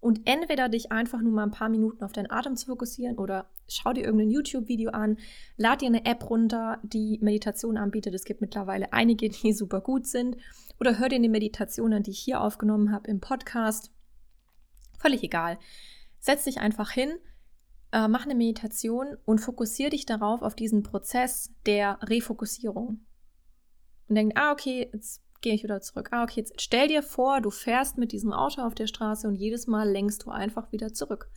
und 0.00 0.20
entweder 0.24 0.68
dich 0.68 0.92
einfach 0.92 1.20
nur 1.20 1.32
mal 1.32 1.42
ein 1.42 1.50
paar 1.50 1.68
Minuten 1.68 2.04
auf 2.04 2.12
deinen 2.12 2.30
Atem 2.30 2.56
zu 2.56 2.66
fokussieren 2.66 3.18
oder 3.18 3.50
schau 3.68 3.92
dir 3.92 4.04
irgendein 4.04 4.30
YouTube-Video 4.30 4.90
an, 4.90 5.18
lad 5.56 5.80
dir 5.80 5.86
eine 5.86 6.04
App 6.04 6.30
runter, 6.30 6.78
die 6.82 7.18
Meditation 7.22 7.76
anbietet. 7.76 8.14
Es 8.14 8.24
gibt 8.24 8.40
mittlerweile 8.40 8.92
einige, 8.92 9.28
die 9.28 9.52
super 9.54 9.80
gut 9.80 10.06
sind. 10.06 10.36
Oder 10.78 10.98
hör 10.98 11.08
dir 11.08 11.16
eine 11.16 11.28
Meditation 11.28 11.92
an, 11.92 12.02
die 12.02 12.10
ich 12.10 12.18
hier 12.18 12.40
aufgenommen 12.40 12.92
habe 12.92 13.10
im 13.10 13.20
Podcast. 13.20 13.90
Völlig 14.98 15.22
egal. 15.22 15.58
Setz 16.20 16.44
dich 16.44 16.58
einfach 16.58 16.90
hin, 16.90 17.18
äh, 17.92 18.08
mach 18.08 18.24
eine 18.24 18.34
Meditation 18.34 19.16
und 19.24 19.40
fokussiere 19.40 19.90
dich 19.90 20.06
darauf, 20.06 20.42
auf 20.42 20.54
diesen 20.54 20.82
Prozess 20.82 21.54
der 21.66 21.98
Refokussierung. 22.02 23.00
Und 24.08 24.14
denk, 24.14 24.32
ah, 24.36 24.52
okay, 24.52 24.90
jetzt 24.92 25.22
gehe 25.40 25.54
ich 25.54 25.62
wieder 25.62 25.80
zurück. 25.80 26.08
Ah, 26.12 26.22
okay, 26.22 26.40
jetzt 26.40 26.60
stell 26.60 26.88
dir 26.88 27.02
vor, 27.02 27.40
du 27.40 27.50
fährst 27.50 27.98
mit 27.98 28.12
diesem 28.12 28.32
Auto 28.32 28.62
auf 28.62 28.74
der 28.74 28.86
Straße 28.86 29.28
und 29.28 29.36
jedes 29.36 29.66
Mal 29.66 29.88
lenkst 29.88 30.24
du 30.24 30.30
einfach 30.30 30.72
wieder 30.72 30.92
zurück. 30.92 31.30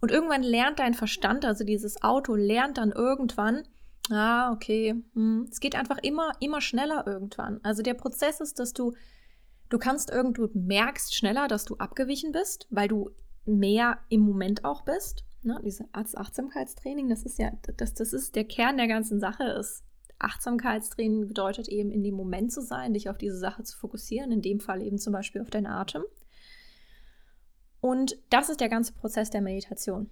Und 0.00 0.10
irgendwann 0.10 0.42
lernt 0.42 0.80
dein 0.80 0.94
Verstand, 0.94 1.44
also 1.44 1.64
dieses 1.64 2.02
Auto 2.02 2.34
lernt 2.34 2.78
dann 2.78 2.90
irgendwann, 2.90 3.62
ah, 4.10 4.50
okay, 4.52 4.96
hm, 5.14 5.46
es 5.50 5.60
geht 5.60 5.76
einfach 5.76 5.98
immer, 5.98 6.32
immer 6.40 6.60
schneller 6.60 7.06
irgendwann. 7.06 7.60
Also 7.62 7.82
der 7.82 7.94
Prozess 7.94 8.40
ist, 8.40 8.58
dass 8.58 8.72
du, 8.72 8.94
du 9.68 9.78
kannst 9.78 10.10
irgendwo 10.10 10.48
merkst 10.54 11.14
schneller, 11.14 11.46
dass 11.46 11.64
du 11.64 11.76
abgewichen 11.76 12.32
bist, 12.32 12.66
weil 12.70 12.88
du 12.88 13.10
mehr 13.44 13.98
im 14.08 14.20
Moment 14.20 14.64
auch 14.64 14.82
bist. 14.82 15.24
Ne? 15.42 15.60
Dieses 15.64 15.86
Achtsamkeitstraining, 15.92 17.08
das 17.08 17.24
ist 17.24 17.38
ja, 17.38 17.52
das, 17.76 17.94
das 17.94 18.12
ist 18.12 18.36
der 18.36 18.44
Kern 18.44 18.76
der 18.76 18.88
ganzen 18.88 19.20
Sache, 19.20 19.44
ist 19.44 19.84
Achtsamkeitstraining 20.22 21.26
bedeutet 21.26 21.68
eben, 21.68 21.90
in 21.90 22.02
dem 22.02 22.14
Moment 22.14 22.52
zu 22.52 22.62
sein, 22.62 22.94
dich 22.94 23.08
auf 23.08 23.18
diese 23.18 23.36
Sache 23.36 23.64
zu 23.64 23.76
fokussieren, 23.76 24.32
in 24.32 24.42
dem 24.42 24.60
Fall 24.60 24.82
eben 24.82 24.98
zum 24.98 25.12
Beispiel 25.12 25.42
auf 25.42 25.50
deinen 25.50 25.66
Atem. 25.66 26.04
Und 27.80 28.16
das 28.30 28.48
ist 28.48 28.60
der 28.60 28.68
ganze 28.68 28.92
Prozess 28.92 29.30
der 29.30 29.40
Meditation. 29.40 30.08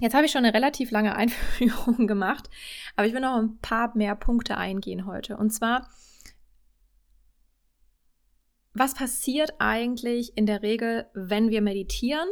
Jetzt 0.00 0.14
habe 0.14 0.26
ich 0.26 0.32
schon 0.32 0.44
eine 0.44 0.54
relativ 0.54 0.90
lange 0.90 1.14
Einführung 1.16 2.06
gemacht, 2.06 2.50
aber 2.96 3.06
ich 3.06 3.14
will 3.14 3.20
noch 3.20 3.36
ein 3.36 3.58
paar 3.58 3.96
mehr 3.96 4.16
Punkte 4.16 4.56
eingehen 4.56 5.06
heute. 5.06 5.36
Und 5.36 5.50
zwar, 5.50 5.88
was 8.74 8.94
passiert 8.94 9.54
eigentlich 9.58 10.36
in 10.36 10.46
der 10.46 10.62
Regel, 10.62 11.06
wenn 11.14 11.50
wir 11.50 11.62
meditieren? 11.62 12.28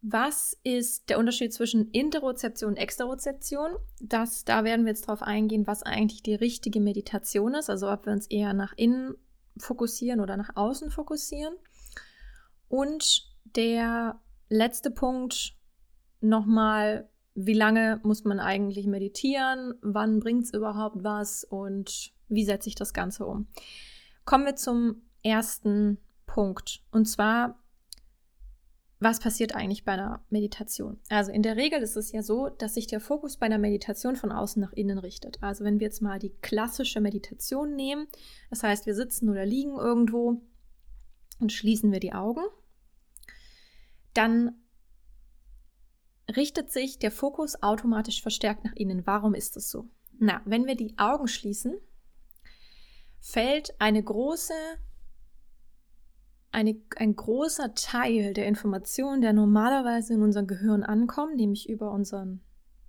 Was 0.00 0.56
ist 0.62 1.10
der 1.10 1.18
Unterschied 1.18 1.52
zwischen 1.52 1.90
Interozeption 1.90 2.70
und 2.70 2.76
Exterozeption? 2.76 3.72
Das, 4.00 4.44
da 4.44 4.62
werden 4.62 4.84
wir 4.84 4.92
jetzt 4.92 5.08
drauf 5.08 5.22
eingehen, 5.22 5.66
was 5.66 5.82
eigentlich 5.82 6.22
die 6.22 6.36
richtige 6.36 6.80
Meditation 6.80 7.54
ist, 7.54 7.68
also 7.68 7.90
ob 7.90 8.06
wir 8.06 8.12
uns 8.12 8.28
eher 8.28 8.54
nach 8.54 8.72
innen 8.76 9.14
fokussieren 9.58 10.20
oder 10.20 10.36
nach 10.36 10.54
außen 10.54 10.90
fokussieren. 10.90 11.54
Und 12.68 13.28
der 13.56 14.20
letzte 14.48 14.90
Punkt 14.90 15.56
nochmal, 16.20 17.08
wie 17.34 17.54
lange 17.54 18.00
muss 18.02 18.24
man 18.24 18.40
eigentlich 18.40 18.86
meditieren? 18.86 19.74
Wann 19.82 20.20
bringt 20.20 20.44
es 20.44 20.54
überhaupt 20.54 21.02
was? 21.02 21.44
Und 21.44 22.12
wie 22.28 22.44
setze 22.44 22.68
ich 22.68 22.74
das 22.74 22.92
Ganze 22.92 23.26
um? 23.26 23.48
Kommen 24.28 24.44
wir 24.44 24.56
zum 24.56 25.00
ersten 25.22 25.96
Punkt. 26.26 26.82
Und 26.90 27.06
zwar 27.06 27.58
was 29.00 29.20
passiert 29.20 29.54
eigentlich 29.54 29.86
bei 29.86 29.92
einer 29.92 30.22
Meditation? 30.28 31.00
Also 31.08 31.32
in 31.32 31.42
der 31.42 31.56
Regel 31.56 31.80
ist 31.80 31.96
es 31.96 32.12
ja 32.12 32.22
so, 32.22 32.50
dass 32.50 32.74
sich 32.74 32.86
der 32.86 33.00
Fokus 33.00 33.38
bei 33.38 33.46
einer 33.46 33.56
Meditation 33.56 34.16
von 34.16 34.30
außen 34.30 34.60
nach 34.60 34.74
innen 34.74 34.98
richtet. 34.98 35.42
Also 35.42 35.64
wenn 35.64 35.80
wir 35.80 35.86
jetzt 35.86 36.02
mal 36.02 36.18
die 36.18 36.34
klassische 36.42 37.00
Meditation 37.00 37.74
nehmen, 37.74 38.06
das 38.50 38.62
heißt, 38.62 38.84
wir 38.84 38.94
sitzen 38.94 39.30
oder 39.30 39.46
liegen 39.46 39.78
irgendwo 39.78 40.42
und 41.40 41.50
schließen 41.50 41.90
wir 41.90 42.00
die 42.00 42.12
Augen, 42.12 42.42
dann 44.12 44.60
richtet 46.36 46.70
sich 46.70 46.98
der 46.98 47.12
Fokus 47.12 47.62
automatisch 47.62 48.20
verstärkt 48.20 48.62
nach 48.62 48.74
innen. 48.74 49.06
Warum 49.06 49.32
ist 49.32 49.56
das 49.56 49.70
so? 49.70 49.88
Na, 50.18 50.42
wenn 50.44 50.66
wir 50.66 50.74
die 50.74 50.98
Augen 50.98 51.28
schließen, 51.28 51.78
fällt 53.20 53.80
eine 53.80 54.02
große 54.02 54.54
eine, 56.50 56.80
ein 56.96 57.14
großer 57.14 57.74
Teil 57.74 58.32
der 58.32 58.46
Informationen, 58.46 59.20
der 59.20 59.32
normalerweise 59.32 60.14
in 60.14 60.22
unserem 60.22 60.46
Gehirn 60.46 60.82
ankommt, 60.82 61.36
nämlich 61.36 61.68
über 61.68 61.92
unseren, 61.92 62.42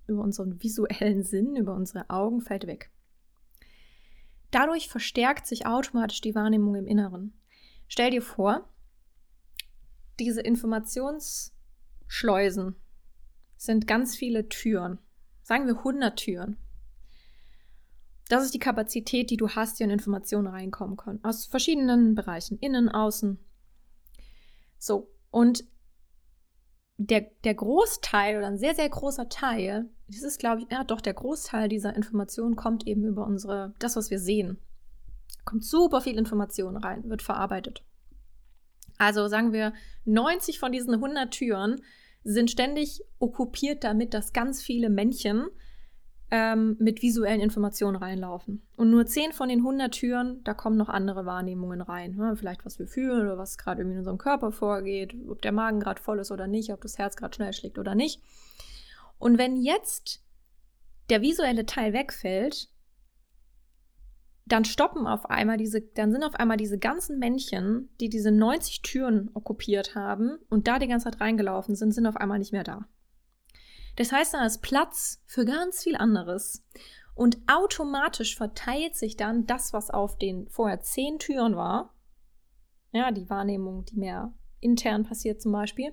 über 0.06 0.22
unseren 0.22 0.62
visuellen 0.62 1.22
Sinn, 1.22 1.56
über 1.56 1.74
unsere 1.74 2.08
Augen, 2.08 2.40
fällt 2.40 2.66
weg. 2.66 2.90
Dadurch 4.50 4.88
verstärkt 4.88 5.46
sich 5.46 5.66
automatisch 5.66 6.20
die 6.20 6.34
Wahrnehmung 6.34 6.74
im 6.74 6.86
Inneren. 6.86 7.32
Stell 7.86 8.10
dir 8.10 8.22
vor, 8.22 8.68
diese 10.18 10.40
Informationsschleusen 10.40 12.76
sind 13.56 13.86
ganz 13.86 14.16
viele 14.16 14.48
Türen. 14.48 14.98
Sagen 15.42 15.66
wir 15.66 15.78
100 15.78 16.18
Türen. 16.18 16.56
Das 18.30 18.44
ist 18.44 18.54
die 18.54 18.58
Kapazität, 18.58 19.28
die 19.28 19.36
du 19.36 19.48
hast, 19.48 19.78
die 19.78 19.84
an 19.84 19.90
Informationen 19.90 20.46
reinkommen 20.46 20.96
können. 20.96 21.22
Aus 21.24 21.46
verschiedenen 21.46 22.14
Bereichen. 22.14 22.58
Innen, 22.58 22.88
außen, 22.88 23.38
so, 24.80 25.12
und 25.30 25.64
der, 26.96 27.26
der 27.44 27.54
Großteil 27.54 28.38
oder 28.38 28.46
ein 28.46 28.58
sehr, 28.58 28.74
sehr 28.74 28.88
großer 28.88 29.28
Teil, 29.28 29.90
das 30.08 30.22
ist, 30.22 30.38
glaube 30.38 30.62
ich, 30.62 30.70
ja 30.70 30.84
doch, 30.84 31.00
der 31.00 31.14
Großteil 31.14 31.68
dieser 31.68 31.94
Informationen 31.94 32.56
kommt 32.56 32.86
eben 32.86 33.04
über 33.04 33.26
unsere, 33.26 33.74
das, 33.78 33.96
was 33.96 34.10
wir 34.10 34.18
sehen. 34.18 34.58
Kommt 35.44 35.64
super 35.64 36.00
viel 36.00 36.18
Information 36.18 36.76
rein, 36.76 37.08
wird 37.08 37.22
verarbeitet. 37.22 37.84
Also 38.96 39.28
sagen 39.28 39.52
wir, 39.52 39.72
90 40.06 40.58
von 40.58 40.72
diesen 40.72 40.94
100 40.94 41.30
Türen 41.30 41.82
sind 42.24 42.50
ständig 42.50 43.02
okkupiert 43.18 43.84
damit, 43.84 44.14
dass 44.14 44.32
ganz 44.32 44.62
viele 44.62 44.88
Männchen 44.88 45.46
ähm, 46.30 46.76
mit 46.78 47.02
visuellen 47.02 47.40
Informationen 47.40 47.96
reinlaufen. 47.96 48.62
Und 48.76 48.90
nur 48.90 49.04
10 49.04 49.32
von 49.32 49.48
den 49.48 49.60
100 49.60 49.92
Türen, 49.92 50.42
da 50.44 50.54
kommen 50.54 50.76
noch 50.76 50.88
andere 50.88 51.26
Wahrnehmungen 51.26 51.80
rein. 51.80 52.14
Ne? 52.14 52.36
Vielleicht 52.36 52.64
was 52.64 52.78
wir 52.78 52.86
fühlen 52.86 53.22
oder 53.22 53.38
was 53.38 53.58
gerade 53.58 53.82
in 53.82 53.96
unserem 53.96 54.18
Körper 54.18 54.52
vorgeht, 54.52 55.14
ob 55.28 55.42
der 55.42 55.52
Magen 55.52 55.80
gerade 55.80 56.00
voll 56.00 56.20
ist 56.20 56.30
oder 56.30 56.46
nicht, 56.46 56.72
ob 56.72 56.80
das 56.82 56.98
Herz 56.98 57.16
gerade 57.16 57.34
schnell 57.34 57.52
schlägt 57.52 57.78
oder 57.78 57.94
nicht. 57.94 58.22
Und 59.18 59.38
wenn 59.38 59.56
jetzt 59.56 60.24
der 61.10 61.20
visuelle 61.20 61.66
Teil 61.66 61.92
wegfällt, 61.92 62.68
dann 64.46 64.64
stoppen 64.64 65.06
auf 65.06 65.26
einmal 65.26 65.56
diese, 65.56 65.80
dann 65.80 66.12
sind 66.12 66.24
auf 66.24 66.34
einmal 66.34 66.56
diese 66.56 66.78
ganzen 66.78 67.18
Männchen, 67.18 67.88
die 68.00 68.08
diese 68.08 68.32
90 68.32 68.82
Türen 68.82 69.30
okkupiert 69.34 69.94
haben 69.94 70.38
und 70.48 70.68
da 70.68 70.78
die 70.78 70.88
ganze 70.88 71.10
Zeit 71.10 71.20
reingelaufen 71.20 71.74
sind, 71.74 71.92
sind 71.92 72.06
auf 72.06 72.16
einmal 72.16 72.38
nicht 72.38 72.52
mehr 72.52 72.64
da. 72.64 72.86
Das 73.96 74.12
heißt, 74.12 74.34
da 74.34 74.44
ist 74.44 74.62
Platz 74.62 75.22
für 75.26 75.44
ganz 75.44 75.82
viel 75.82 75.96
anderes. 75.96 76.64
Und 77.14 77.38
automatisch 77.46 78.36
verteilt 78.36 78.96
sich 78.96 79.16
dann 79.16 79.46
das, 79.46 79.72
was 79.72 79.90
auf 79.90 80.16
den 80.16 80.48
vorher 80.48 80.80
zehn 80.80 81.18
Türen 81.18 81.56
war, 81.56 81.94
ja, 82.92 83.10
die 83.10 83.28
Wahrnehmung, 83.30 83.84
die 83.84 83.96
mehr 83.96 84.32
intern 84.60 85.04
passiert 85.04 85.40
zum 85.40 85.52
Beispiel, 85.52 85.92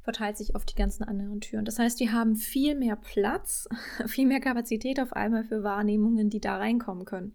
verteilt 0.00 0.36
sich 0.36 0.54
auf 0.54 0.64
die 0.64 0.74
ganzen 0.74 1.04
anderen 1.04 1.40
Türen. 1.40 1.64
Das 1.64 1.78
heißt, 1.78 1.98
wir 2.00 2.12
haben 2.12 2.36
viel 2.36 2.74
mehr 2.74 2.96
Platz, 2.96 3.68
viel 4.06 4.26
mehr 4.26 4.40
Kapazität 4.40 5.00
auf 5.00 5.12
einmal 5.12 5.44
für 5.44 5.62
Wahrnehmungen, 5.62 6.30
die 6.30 6.40
da 6.40 6.56
reinkommen 6.56 7.04
können. 7.04 7.34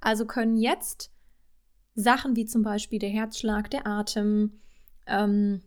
Also 0.00 0.26
können 0.26 0.56
jetzt 0.56 1.12
Sachen 1.94 2.36
wie 2.36 2.44
zum 2.44 2.62
Beispiel 2.62 2.98
der 2.98 3.10
Herzschlag, 3.10 3.70
der 3.70 3.86
Atem, 3.86 4.60
ähm, 5.06 5.62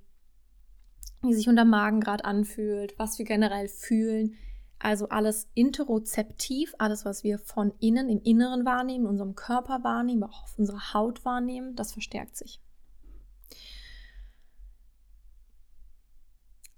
wie 1.22 1.34
sich 1.34 1.50
unser 1.50 1.66
Magen 1.66 2.00
gerade 2.00 2.26
anfühlt, 2.26 2.98
was 2.98 3.18
wir 3.18 3.26
generell 3.26 3.68
fühlen. 3.68 4.36
Also 4.80 5.10
alles 5.10 5.50
interozeptiv, 5.56 6.76
alles, 6.78 7.04
was 7.04 7.24
wir 7.24 7.40
von 7.40 7.74
innen, 7.80 8.10
im 8.10 8.22
Inneren 8.22 8.66
wahrnehmen, 8.66 9.06
in 9.06 9.10
unserem 9.10 9.36
Körper 9.36 9.84
wahrnehmen, 9.84 10.24
auch 10.24 10.44
auf 10.44 10.58
unserer 10.58 10.94
Haut 10.94 11.26
wahrnehmen, 11.26 11.76
das 11.76 11.94
verstärkt 11.94 12.38
sich. 12.38 12.62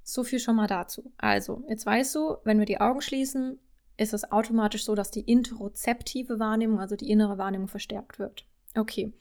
So 0.03 0.24
viel 0.24 0.39
schon 0.39 0.55
mal 0.55 0.67
dazu. 0.67 1.12
Also, 1.17 1.63
jetzt 1.67 1.86
weißt 1.86 2.15
du, 2.15 2.38
wenn 2.43 2.58
wir 2.58 2.65
die 2.65 2.79
Augen 2.79 3.01
schließen, 3.01 3.60
ist 3.98 4.13
es 4.13 4.31
automatisch 4.31 4.86
so, 4.86 4.96
dass 4.96 5.12
die 5.12 5.22
interozeptive 5.22 6.39
Wahrnehmung, 6.39 6.79
also 6.79 6.96
die 6.96 7.12
innere 7.12 7.38
Wahrnehmung, 7.38 7.67
verstärkt 7.67 8.17
wird. 8.17 8.48
Okay. 8.75 9.13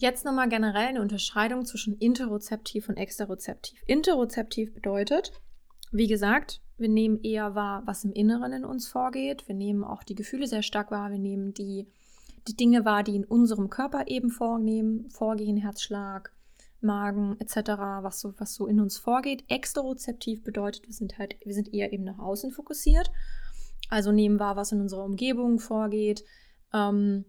Jetzt 0.00 0.24
nochmal 0.24 0.48
generell 0.48 0.86
eine 0.88 1.02
Unterscheidung 1.02 1.66
zwischen 1.66 1.94
interozeptiv 1.98 2.88
und 2.88 2.96
exterozeptiv. 2.96 3.78
Interozeptiv 3.86 4.72
bedeutet, 4.72 5.30
wie 5.92 6.06
gesagt, 6.06 6.62
wir 6.78 6.88
nehmen 6.88 7.22
eher 7.22 7.54
wahr, 7.54 7.82
was 7.84 8.04
im 8.04 8.12
Inneren 8.14 8.54
in 8.54 8.64
uns 8.64 8.88
vorgeht. 8.88 9.46
Wir 9.46 9.54
nehmen 9.54 9.84
auch 9.84 10.02
die 10.02 10.14
Gefühle 10.14 10.46
sehr 10.46 10.62
stark 10.62 10.90
wahr. 10.90 11.10
Wir 11.10 11.18
nehmen 11.18 11.52
die, 11.52 11.86
die 12.48 12.56
Dinge 12.56 12.86
wahr, 12.86 13.02
die 13.02 13.14
in 13.14 13.26
unserem 13.26 13.68
Körper 13.68 14.06
eben 14.06 14.30
vornehmen, 14.30 15.10
vorgehen, 15.10 15.58
Herzschlag, 15.58 16.32
Magen 16.80 17.38
etc., 17.38 17.56
was 18.00 18.20
so, 18.20 18.32
was 18.38 18.54
so 18.54 18.66
in 18.66 18.80
uns 18.80 18.96
vorgeht. 18.96 19.44
Exterozeptiv 19.48 20.42
bedeutet, 20.42 20.86
wir 20.86 20.94
sind 20.94 21.18
halt, 21.18 21.36
wir 21.44 21.52
sind 21.52 21.74
eher 21.74 21.92
eben 21.92 22.04
nach 22.04 22.18
außen 22.18 22.52
fokussiert. 22.52 23.12
Also 23.90 24.12
nehmen 24.12 24.40
wahr, 24.40 24.56
was 24.56 24.72
in 24.72 24.80
unserer 24.80 25.04
Umgebung 25.04 25.58
vorgeht. 25.58 26.24
Ähm, 26.72 27.26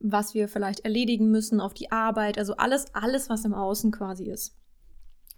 was 0.00 0.34
wir 0.34 0.48
vielleicht 0.48 0.80
erledigen 0.80 1.30
müssen 1.30 1.60
auf 1.60 1.74
die 1.74 1.90
Arbeit, 1.90 2.38
also 2.38 2.56
alles, 2.56 2.94
alles, 2.94 3.28
was 3.28 3.44
im 3.44 3.54
Außen 3.54 3.90
quasi 3.90 4.24
ist. 4.24 4.56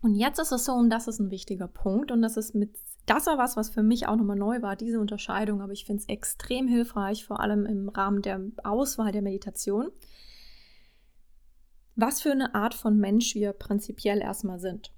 Und 0.02 0.14
jetzt 0.14 0.38
ist 0.38 0.52
es 0.52 0.64
so, 0.64 0.72
und 0.72 0.90
das 0.90 1.08
ist 1.08 1.20
ein 1.20 1.30
wichtiger 1.30 1.68
Punkt, 1.68 2.10
und 2.10 2.22
das 2.22 2.36
ist 2.36 2.54
mit, 2.54 2.76
das 3.06 3.26
war 3.26 3.38
was, 3.38 3.56
was 3.56 3.70
für 3.70 3.82
mich 3.82 4.06
auch 4.06 4.16
nochmal 4.16 4.36
neu 4.36 4.62
war, 4.62 4.76
diese 4.76 5.00
Unterscheidung, 5.00 5.60
aber 5.60 5.72
ich 5.72 5.84
finde 5.84 6.02
es 6.02 6.08
extrem 6.08 6.68
hilfreich, 6.68 7.24
vor 7.24 7.40
allem 7.40 7.66
im 7.66 7.88
Rahmen 7.88 8.22
der 8.22 8.40
Auswahl 8.64 9.12
der 9.12 9.22
Meditation, 9.22 9.90
was 11.94 12.20
für 12.20 12.32
eine 12.32 12.54
Art 12.54 12.74
von 12.74 12.98
Mensch 12.98 13.34
wir 13.34 13.52
prinzipiell 13.52 14.20
erstmal 14.20 14.58
sind. 14.58 14.92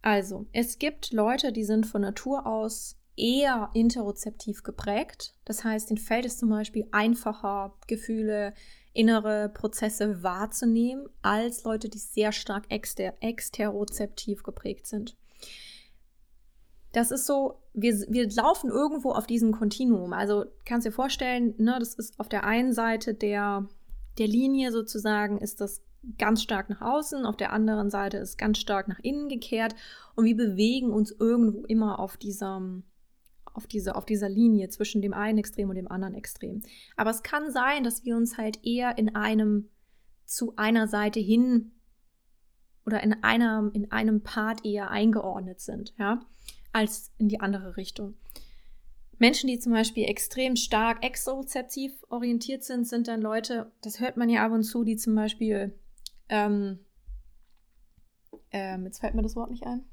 Also, 0.00 0.46
es 0.52 0.78
gibt 0.78 1.12
Leute, 1.12 1.52
die 1.52 1.64
sind 1.64 1.86
von 1.86 2.02
Natur 2.02 2.46
aus 2.46 2.96
eher 3.18 3.70
interozeptiv 3.74 4.62
geprägt. 4.62 5.34
Das 5.44 5.64
heißt, 5.64 5.90
ihnen 5.90 5.98
fällt 5.98 6.24
es 6.24 6.38
zum 6.38 6.48
Beispiel 6.48 6.86
einfacher, 6.92 7.76
Gefühle, 7.86 8.54
innere 8.98 9.48
Prozesse 9.48 10.24
wahrzunehmen, 10.24 11.08
als 11.22 11.62
Leute, 11.62 11.88
die 11.88 11.98
sehr 11.98 12.32
stark 12.32 12.64
exter 12.68 13.14
exterozeptiv 13.20 14.42
geprägt 14.42 14.88
sind. 14.88 15.16
Das 16.92 17.12
ist 17.12 17.24
so, 17.24 17.62
wir, 17.74 17.94
wir 18.08 18.28
laufen 18.30 18.70
irgendwo 18.70 19.12
auf 19.12 19.28
diesem 19.28 19.52
Kontinuum. 19.52 20.12
Also 20.12 20.46
kannst 20.64 20.84
du 20.84 20.90
dir 20.90 20.96
vorstellen, 20.96 21.54
ne, 21.58 21.76
das 21.78 21.94
ist 21.94 22.18
auf 22.18 22.28
der 22.28 22.42
einen 22.42 22.72
Seite 22.72 23.14
der, 23.14 23.68
der 24.18 24.26
Linie 24.26 24.72
sozusagen, 24.72 25.38
ist 25.38 25.60
das 25.60 25.80
ganz 26.18 26.42
stark 26.42 26.68
nach 26.68 26.80
außen, 26.80 27.24
auf 27.24 27.36
der 27.36 27.52
anderen 27.52 27.90
Seite 27.90 28.16
ist 28.16 28.36
ganz 28.36 28.58
stark 28.58 28.88
nach 28.88 28.98
innen 29.00 29.28
gekehrt 29.28 29.76
und 30.16 30.24
wir 30.24 30.36
bewegen 30.36 30.90
uns 30.90 31.12
irgendwo 31.12 31.64
immer 31.66 32.00
auf 32.00 32.16
diesem, 32.16 32.82
auf, 33.54 33.66
diese, 33.66 33.96
auf 33.96 34.04
dieser 34.04 34.28
Linie 34.28 34.68
zwischen 34.68 35.02
dem 35.02 35.12
einen 35.12 35.38
Extrem 35.38 35.68
und 35.68 35.76
dem 35.76 35.90
anderen 35.90 36.14
Extrem. 36.14 36.62
Aber 36.96 37.10
es 37.10 37.22
kann 37.22 37.50
sein, 37.50 37.84
dass 37.84 38.04
wir 38.04 38.16
uns 38.16 38.38
halt 38.38 38.64
eher 38.64 38.98
in 38.98 39.14
einem 39.14 39.68
zu 40.24 40.54
einer 40.56 40.88
Seite 40.88 41.20
hin 41.20 41.72
oder 42.84 43.02
in 43.02 43.22
einer, 43.22 43.70
in 43.72 43.90
einem 43.90 44.22
Part 44.22 44.64
eher 44.64 44.90
eingeordnet 44.90 45.60
sind, 45.60 45.94
ja, 45.98 46.20
als 46.72 47.12
in 47.18 47.28
die 47.28 47.40
andere 47.40 47.76
Richtung. 47.76 48.14
Menschen, 49.18 49.48
die 49.48 49.58
zum 49.58 49.72
Beispiel 49.72 50.04
extrem 50.04 50.54
stark 50.54 51.04
exozeptiv 51.04 51.92
orientiert 52.08 52.62
sind, 52.62 52.86
sind 52.86 53.08
dann 53.08 53.20
Leute, 53.20 53.72
das 53.82 54.00
hört 54.00 54.16
man 54.16 54.28
ja 54.28 54.44
ab 54.44 54.52
und 54.52 54.62
zu, 54.62 54.84
die 54.84 54.96
zum 54.96 55.14
Beispiel, 55.14 55.74
ähm, 56.28 56.78
ähm, 58.52 58.84
jetzt 58.84 59.00
fällt 59.00 59.14
mir 59.14 59.22
das 59.22 59.34
Wort 59.34 59.50
nicht 59.50 59.64
ein, 59.64 59.84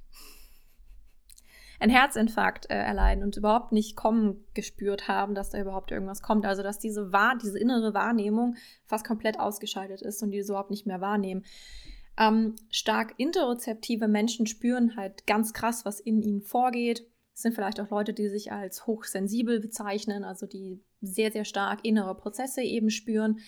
einen 1.80 1.92
Herzinfarkt 1.92 2.70
äh, 2.70 2.76
erleiden 2.76 3.24
und 3.24 3.38
überhaupt 3.38 3.72
nicht 3.72 3.96
kommen 3.96 4.46
gespürt 4.54 5.08
haben, 5.08 5.36
dass 5.36 5.50
da 5.50 5.60
überhaupt 5.60 5.92
irgendwas 5.92 6.22
kommt. 6.22 6.46
Also 6.46 6.64
dass 6.64 6.80
diese 6.80 7.12
Wahr 7.12 7.38
diese 7.42 7.60
innere 7.60 7.94
Wahrnehmung 7.94 8.56
fast 8.86 9.06
komplett 9.06 9.40
ausgeschaltet 9.40 10.02
ist 10.02 10.22
und 10.24 10.32
die 10.32 10.42
so 10.42 10.54
überhaupt 10.54 10.72
nicht 10.72 10.86
mehr 10.86 11.02
wahrnehmen. 11.02 11.44
Ähm, 12.18 12.56
stark 12.70 13.14
interozeptive 13.18 14.08
Menschen 14.08 14.48
spüren 14.48 14.96
halt 14.96 15.28
ganz 15.28 15.54
krass, 15.54 15.84
was 15.86 16.00
in 16.00 16.22
ihnen 16.22 16.42
vorgeht. 16.42 17.06
Es 17.34 17.42
sind 17.42 17.54
vielleicht 17.54 17.82
auch 17.82 17.90
Leute, 17.90 18.14
die 18.14 18.30
sich 18.30 18.54
als 18.54 18.88
hochsensibel 18.88 19.60
bezeichnen, 19.60 20.24
also 20.24 20.46
die 20.46 20.82
sehr, 21.02 21.32
sehr 21.32 21.44
stark 21.44 21.82
innere 21.84 22.16
Prozesse 22.16 22.62
eben 22.62 22.90
spüren. 22.90 23.40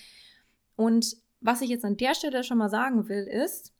Und 0.75 1.15
was 1.39 1.61
ich 1.61 1.69
jetzt 1.69 1.85
an 1.85 1.95
der 1.95 2.13
Stelle 2.13 2.43
schon 2.43 2.57
mal 2.57 2.69
sagen 2.69 3.07
will, 3.07 3.23
ist, 3.23 3.73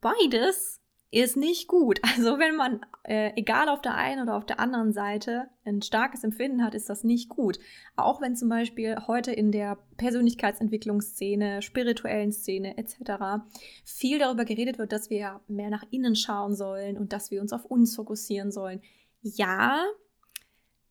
beides 0.00 0.81
ist 1.12 1.36
nicht 1.36 1.68
gut. 1.68 2.00
Also 2.14 2.38
wenn 2.38 2.56
man, 2.56 2.84
äh, 3.04 3.32
egal 3.36 3.68
auf 3.68 3.80
der 3.80 3.94
einen 3.94 4.22
oder 4.22 4.36
auf 4.36 4.44
der 4.44 4.60
anderen 4.60 4.92
Seite, 4.92 5.48
ein 5.64 5.82
starkes 5.82 6.24
Empfinden 6.24 6.62
hat, 6.64 6.74
ist 6.74 6.88
das 6.90 7.04
nicht 7.04 7.28
gut. 7.28 7.58
Auch 7.96 8.20
wenn 8.20 8.36
zum 8.36 8.48
Beispiel 8.48 8.96
heute 9.06 9.32
in 9.32 9.50
der 9.50 9.78
Persönlichkeitsentwicklungsszene, 9.96 11.62
spirituellen 11.62 12.32
Szene 12.32 12.76
etc. 12.76 13.44
viel 13.84 14.18
darüber 14.18 14.44
geredet 14.44 14.78
wird, 14.78 14.92
dass 14.92 15.10
wir 15.10 15.40
mehr 15.48 15.70
nach 15.70 15.84
innen 15.90 16.16
schauen 16.16 16.54
sollen 16.54 16.98
und 16.98 17.12
dass 17.12 17.30
wir 17.30 17.40
uns 17.40 17.52
auf 17.52 17.64
uns 17.64 17.96
fokussieren 17.96 18.52
sollen. 18.52 18.82
Ja, 19.20 19.84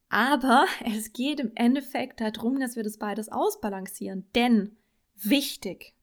aber 0.09 0.65
es 0.97 1.13
geht 1.13 1.39
im 1.39 1.51
Endeffekt 1.55 2.21
darum, 2.21 2.59
dass 2.59 2.75
wir 2.75 2.83
das 2.83 2.97
beides 2.97 3.29
ausbalancieren. 3.29 4.27
Denn 4.35 4.75
wichtig 5.15 5.93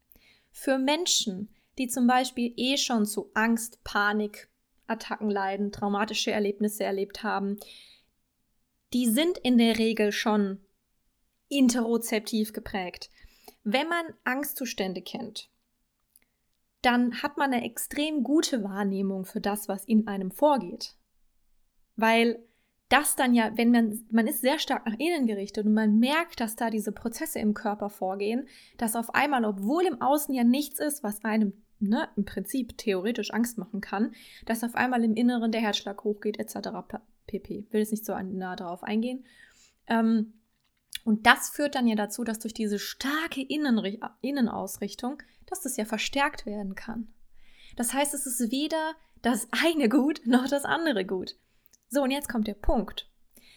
für 0.51 0.79
Menschen, 0.79 1.51
die 1.79 1.89
zum 1.89 2.07
Beispiel 2.07 2.53
eh 2.57 2.77
schon 2.77 3.07
zu 3.07 3.31
Angst, 3.35 3.83
Panik, 3.85 4.49
Attacken 4.87 5.31
leiden, 5.31 5.73
traumatische 5.73 6.31
Erlebnisse 6.31 6.85
erlebt 6.85 7.23
haben, 7.23 7.59
die 8.93 9.07
sind 9.07 9.39
in 9.39 9.59
der 9.59 9.79
Regel 9.79 10.13
schon 10.13 10.61
interozeptiv 11.49 12.53
geprägt. 12.53 13.11
Wenn 13.65 13.89
man 13.89 14.05
Angstzustände 14.25 15.03
kennt, 15.03 15.51
dann 16.83 17.23
hat 17.23 17.37
man 17.37 17.53
eine 17.53 17.65
extrem 17.65 18.23
gute 18.23 18.63
Wahrnehmung 18.63 19.25
für 19.25 19.41
das, 19.41 19.69
was 19.69 19.85
in 19.85 20.07
einem 20.07 20.31
vorgeht. 20.31 20.95
Weil 21.97 22.43
das 22.89 23.17
dann 23.17 23.35
ja, 23.35 23.51
wenn 23.57 23.71
man, 23.71 24.07
man 24.11 24.27
ist 24.27 24.41
sehr 24.41 24.59
stark 24.59 24.87
nach 24.87 24.99
innen 24.99 25.27
gerichtet 25.27 25.67
und 25.67 25.75
man 25.75 25.99
merkt, 25.99 26.41
dass 26.41 26.57
da 26.57 26.71
diese 26.71 26.93
Prozesse 26.93 27.39
im 27.39 27.53
Körper 27.53 27.91
vorgehen, 27.91 28.49
dass 28.79 28.97
auf 28.97 29.15
einmal, 29.15 29.45
obwohl 29.45 29.85
im 29.85 30.01
Außen 30.01 30.35
ja 30.35 30.45
nichts 30.45 30.79
ist, 30.79 31.03
was 31.03 31.25
einem 31.25 31.53
ne, 31.81 32.09
im 32.17 32.25
Prinzip 32.25 32.77
theoretisch 32.79 33.33
Angst 33.33 33.59
machen 33.59 33.81
kann, 33.81 34.13
dass 34.47 34.65
auf 34.65 34.75
einmal 34.75 35.05
im 35.05 35.15
Inneren 35.15 35.53
der 35.53 35.61
Herzschlag 35.61 36.05
hochgeht, 36.05 36.39
etc. 36.39 36.71
pp. 37.27 37.67
Will 37.71 37.81
jetzt 37.81 37.93
nicht 37.93 38.05
so 38.05 38.19
nah 38.19 38.57
darauf 38.57 38.83
eingehen. 38.83 39.25
Ähm, 39.87 40.35
und 41.05 41.27
das 41.27 41.51
führt 41.51 41.75
dann 41.75 41.87
ja 41.87 41.95
dazu, 41.95 42.25
dass 42.25 42.39
durch 42.39 42.55
diese 42.55 42.79
starke 42.79 43.41
Innenri 43.43 44.01
Innenausrichtung, 44.21 45.23
dass 45.47 45.63
das 45.63 45.77
ja 45.77 45.85
verstärkt 45.85 46.45
werden 46.45 46.75
kann. 46.75 47.09
Das 47.77 47.95
heißt, 47.95 48.13
es 48.15 48.27
ist 48.27 48.51
weder 48.51 48.95
das 49.23 49.49
eine 49.51 49.89
gut 49.89 50.21
noch 50.27 50.49
das 50.49 50.65
andere 50.65 51.05
gut. 51.05 51.37
So, 51.89 52.03
und 52.03 52.11
jetzt 52.11 52.29
kommt 52.29 52.47
der 52.47 52.55
Punkt. 52.55 53.11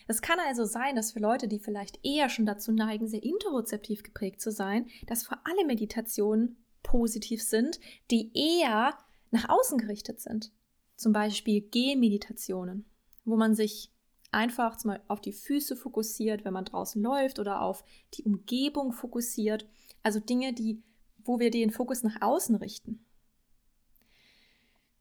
Es 0.08 0.22
kann 0.22 0.40
also 0.40 0.66
sein, 0.66 0.96
dass 0.96 1.12
für 1.12 1.20
Leute, 1.20 1.48
die 1.48 1.60
vielleicht 1.60 2.00
eher 2.06 2.30
schon 2.30 2.46
dazu 2.46 2.72
neigen, 2.72 3.08
sehr 3.08 3.24
interozeptiv 3.24 4.04
geprägt 4.04 4.42
zu 4.42 4.52
sein, 4.52 4.88
dass 5.08 5.24
für 5.24 5.38
alle 5.46 5.66
Meditationen 5.66 6.58
positiv 6.92 7.42
sind, 7.42 7.80
die 8.12 8.32
eher 8.34 8.98
nach 9.32 9.48
außen 9.48 9.78
gerichtet 9.78 10.20
sind. 10.20 10.52
Zum 10.98 11.14
Beispiel 11.14 11.62
Gehmeditationen, 11.62 12.86
wo 13.24 13.38
man 13.38 13.56
sich 13.56 13.94
einfach 14.32 14.84
mal 14.84 15.02
auf 15.08 15.22
die 15.22 15.32
Füße 15.32 15.78
fokussiert, 15.78 16.44
wenn 16.44 16.54
man 16.54 16.66
draußen 16.66 17.02
läuft 17.02 17.40
oder 17.40 17.62
auf 17.62 17.86
die 18.14 18.24
Umgebung 18.24 18.92
fokussiert. 18.92 19.70
Also 20.04 20.20
Dinge, 20.20 20.52
die, 20.52 20.84
wo 21.24 21.40
wir 21.40 21.50
den 21.50 21.72
Fokus 21.72 22.04
nach 22.04 22.22
außen 22.22 22.56
richten. 22.56 23.06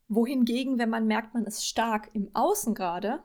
Wohingegen, 0.06 0.78
wenn 0.78 0.90
man 0.90 1.08
merkt, 1.08 1.34
man 1.34 1.44
ist 1.44 1.66
stark 1.66 2.10
im 2.12 2.30
Außen 2.34 2.74
gerade, 2.74 3.24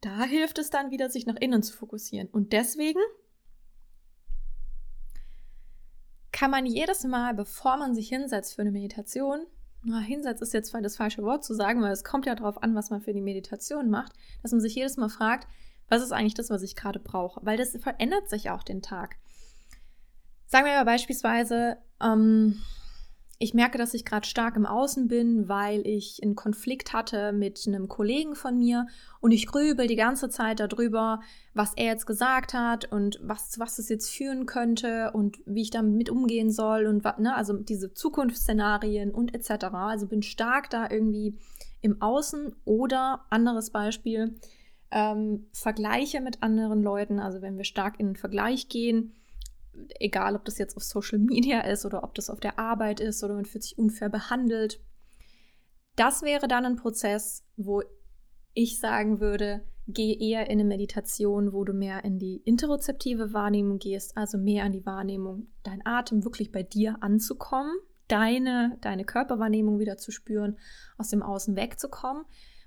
da 0.00 0.24
hilft 0.24 0.58
es 0.58 0.70
dann 0.70 0.90
wieder, 0.90 1.10
sich 1.10 1.26
nach 1.26 1.36
innen 1.36 1.62
zu 1.62 1.76
fokussieren. 1.76 2.28
Und 2.28 2.52
deswegen 2.52 3.00
kann 6.36 6.50
man 6.50 6.66
jedes 6.66 7.02
Mal, 7.04 7.32
bevor 7.32 7.78
man 7.78 7.94
sich 7.94 8.10
hinsetzt 8.10 8.56
für 8.56 8.60
eine 8.60 8.70
Meditation, 8.70 9.46
na, 9.82 10.00
Hinsatz 10.00 10.42
ist 10.42 10.52
jetzt 10.52 10.74
das 10.74 10.96
falsche 10.96 11.22
Wort 11.22 11.42
zu 11.44 11.54
sagen, 11.54 11.80
weil 11.80 11.92
es 11.92 12.04
kommt 12.04 12.26
ja 12.26 12.34
darauf 12.34 12.62
an, 12.62 12.74
was 12.74 12.90
man 12.90 13.00
für 13.00 13.14
die 13.14 13.22
Meditation 13.22 13.88
macht, 13.88 14.12
dass 14.42 14.52
man 14.52 14.60
sich 14.60 14.74
jedes 14.74 14.98
Mal 14.98 15.08
fragt, 15.08 15.48
was 15.88 16.02
ist 16.02 16.12
eigentlich 16.12 16.34
das, 16.34 16.50
was 16.50 16.60
ich 16.60 16.76
gerade 16.76 16.98
brauche? 16.98 17.40
Weil 17.42 17.56
das 17.56 17.70
verändert 17.80 18.28
sich 18.28 18.50
auch 18.50 18.62
den 18.62 18.82
Tag. 18.82 19.16
Sagen 20.46 20.66
wir 20.66 20.74
mal 20.74 20.84
beispielsweise, 20.84 21.78
ähm, 22.02 22.60
ich 23.38 23.52
merke, 23.52 23.76
dass 23.76 23.92
ich 23.92 24.04
gerade 24.04 24.26
stark 24.26 24.56
im 24.56 24.64
Außen 24.64 25.08
bin, 25.08 25.48
weil 25.48 25.86
ich 25.86 26.20
einen 26.22 26.36
Konflikt 26.36 26.94
hatte 26.94 27.32
mit 27.32 27.62
einem 27.66 27.86
Kollegen 27.86 28.34
von 28.34 28.58
mir 28.58 28.86
und 29.20 29.32
ich 29.32 29.46
grübel 29.46 29.86
die 29.86 29.96
ganze 29.96 30.30
Zeit 30.30 30.58
darüber, 30.58 31.20
was 31.52 31.74
er 31.74 31.86
jetzt 31.86 32.06
gesagt 32.06 32.54
hat 32.54 32.90
und 32.90 33.18
was, 33.22 33.58
was 33.58 33.78
es 33.78 33.90
jetzt 33.90 34.10
führen 34.10 34.46
könnte 34.46 35.10
und 35.12 35.38
wie 35.44 35.62
ich 35.62 35.70
damit 35.70 35.94
mit 35.94 36.10
umgehen 36.10 36.50
soll 36.50 36.86
und 36.86 37.04
ne, 37.18 37.34
also 37.34 37.52
diese 37.54 37.92
Zukunftsszenarien 37.92 39.10
und 39.10 39.34
etc. 39.34 39.66
Also 39.72 40.06
bin 40.06 40.22
stark 40.22 40.70
da 40.70 40.90
irgendwie 40.90 41.38
im 41.82 42.00
Außen 42.00 42.54
oder 42.64 43.26
anderes 43.28 43.70
Beispiel, 43.70 44.34
ähm, 44.90 45.46
Vergleiche 45.52 46.22
mit 46.22 46.42
anderen 46.42 46.82
Leuten, 46.82 47.20
also 47.20 47.42
wenn 47.42 47.58
wir 47.58 47.64
stark 47.64 48.00
in 48.00 48.06
den 48.06 48.16
Vergleich 48.16 48.68
gehen, 48.68 49.12
egal 50.00 50.36
ob 50.36 50.44
das 50.44 50.58
jetzt 50.58 50.76
auf 50.76 50.82
Social 50.82 51.18
Media 51.18 51.60
ist 51.60 51.84
oder 51.84 52.02
ob 52.02 52.14
das 52.14 52.30
auf 52.30 52.40
der 52.40 52.58
Arbeit 52.58 53.00
ist 53.00 53.22
oder 53.22 53.34
man 53.34 53.44
fühlt 53.44 53.64
sich 53.64 53.78
unfair 53.78 54.08
behandelt. 54.08 54.80
Das 55.96 56.22
wäre 56.22 56.48
dann 56.48 56.64
ein 56.64 56.76
Prozess, 56.76 57.44
wo 57.56 57.82
ich 58.52 58.78
sagen 58.78 59.20
würde, 59.20 59.62
geh 59.86 60.14
eher 60.14 60.46
in 60.46 60.60
eine 60.60 60.64
Meditation, 60.64 61.52
wo 61.52 61.64
du 61.64 61.72
mehr 61.72 62.04
in 62.04 62.18
die 62.18 62.36
interozeptive 62.44 63.32
Wahrnehmung 63.32 63.78
gehst, 63.78 64.16
also 64.16 64.36
mehr 64.38 64.64
an 64.64 64.72
die 64.72 64.84
Wahrnehmung, 64.84 65.48
dein 65.62 65.84
Atem 65.84 66.24
wirklich 66.24 66.52
bei 66.52 66.62
dir 66.62 67.02
anzukommen, 67.02 67.72
deine, 68.08 68.78
deine 68.80 69.04
Körperwahrnehmung 69.04 69.78
wieder 69.78 69.96
zu 69.96 70.10
spüren, 70.10 70.58
aus 70.98 71.10
dem 71.10 71.22
Außen 71.22 71.56
wegzukommen. 71.56 72.24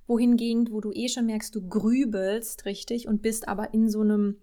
Wohingegen, 0.07 0.71
wo 0.71 0.81
du 0.81 0.91
eh 0.91 1.07
schon 1.07 1.27
merkst, 1.27 1.53
du 1.53 1.67
grübelst 1.67 2.65
richtig 2.65 3.07
und 3.07 3.21
bist 3.21 3.47
aber 3.47 3.73
in 3.73 3.89
so 3.89 4.01
einem 4.01 4.37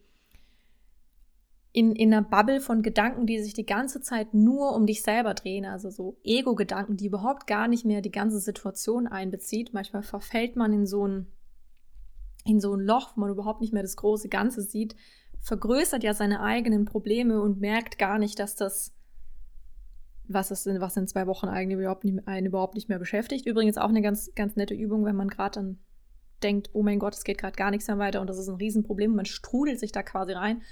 in, 1.77 1.95
in 1.95 2.15
einer 2.15 2.27
Bubble 2.27 2.63
von 2.63 2.81
Gedanken, 2.81 3.27
die 3.27 3.39
sich 3.39 3.53
die 3.53 3.67
ganze 3.67 4.01
Zeit 4.01 4.33
nur 4.33 4.75
um 4.75 4.87
dich 4.87 5.03
selber 5.03 5.35
drehen, 5.35 5.67
also 5.67 5.91
so 5.91 6.17
Ego-Gedanken, 6.25 6.97
die 6.97 7.05
überhaupt 7.05 7.47
gar 7.47 7.69
nicht 7.69 7.85
mehr 7.85 8.01
die 8.01 8.11
ganze 8.11 8.39
Situation 8.41 9.07
einbezieht. 9.07 9.75
Manchmal 9.75 10.03
verfällt 10.03 10.57
man 10.57 10.73
in 10.73 10.87
so 10.87 11.07
ein, 11.07 11.27
in 12.47 12.61
so 12.61 12.73
ein 12.73 12.81
Loch, 12.81 13.15
wo 13.15 13.21
man 13.21 13.31
überhaupt 13.31 13.61
nicht 13.61 13.75
mehr 13.75 13.83
das 13.83 13.97
große 13.97 14.31
Ganze 14.31 14.63
sieht, 14.63 14.97
vergrößert 15.41 16.03
ja 16.03 16.15
seine 16.15 16.41
eigenen 16.41 16.87
Probleme 16.87 17.43
und 17.43 17.61
merkt 17.61 17.99
gar 17.99 18.19
nicht, 18.19 18.39
dass 18.39 18.55
das, 18.55 18.95
was 20.29 20.51
es 20.51 20.65
in, 20.65 20.81
was 20.81 20.97
in 20.97 21.07
zwei 21.07 21.27
Wochen 21.27 21.49
eigentlich 21.49 21.79
überhaupt 21.79 22.05
nicht, 22.05 22.27
einen 22.27 22.47
überhaupt 22.47 22.75
nicht 22.75 22.89
mehr 22.89 22.99
beschäftigt. 22.99 23.45
Übrigens 23.45 23.77
auch 23.77 23.91
eine 23.91 24.01
ganz, 24.01 24.33
ganz 24.35 24.57
nette 24.57 24.73
Übung, 24.73 25.05
wenn 25.05 25.15
man 25.15 25.29
gerade 25.29 25.61
dann 25.61 25.79
denkt, 26.43 26.71
oh 26.73 26.83
mein 26.83 26.99
Gott, 26.99 27.13
es 27.13 27.25
geht 27.25 27.37
gerade 27.37 27.57
gar 27.57 27.71
nichts 27.71 27.87
mehr 27.87 27.99
weiter 27.99 28.23
und 28.23 28.31
das 28.31 28.39
ist 28.39 28.49
ein 28.49 28.57
Riesenproblem. 28.57 29.15
Man 29.15 29.27
strudelt 29.27 29.79
sich 29.79 29.93
da 29.93 30.03
quasi 30.03 30.33
rein 30.33 30.63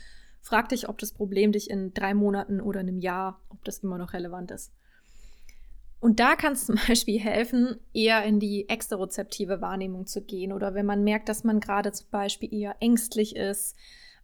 Frag 0.45 0.69
dich, 0.69 0.91
ob 0.91 0.99
das 0.99 1.13
Problem 1.13 1.53
dich 1.53 1.71
in 1.71 1.95
drei 1.95 2.13
Monaten 2.13 2.61
oder 2.61 2.81
einem 2.81 2.99
Jahr, 2.99 3.41
ob 3.49 3.65
das 3.65 3.79
immer 3.79 3.97
noch 3.97 4.13
relevant 4.13 4.51
ist. 4.51 4.71
Und 6.01 6.21
da 6.21 6.37
kann 6.37 6.53
es 6.53 6.67
zum 6.67 6.77
Beispiel 6.87 7.19
helfen, 7.19 7.81
eher 7.95 8.23
in 8.25 8.41
die 8.41 8.69
exterozeptive 8.69 9.63
Wahrnehmung 9.63 10.07
zu 10.07 10.21
gehen. 10.21 10.53
Oder 10.53 10.75
wenn 10.75 10.85
man 10.85 11.03
merkt, 11.03 11.31
dass 11.31 11.45
man 11.45 11.61
gerade 11.61 11.93
zum 11.93 12.11
Beispiel 12.11 12.53
eher 12.53 12.77
ängstlich 12.81 13.37
ist, 13.37 13.75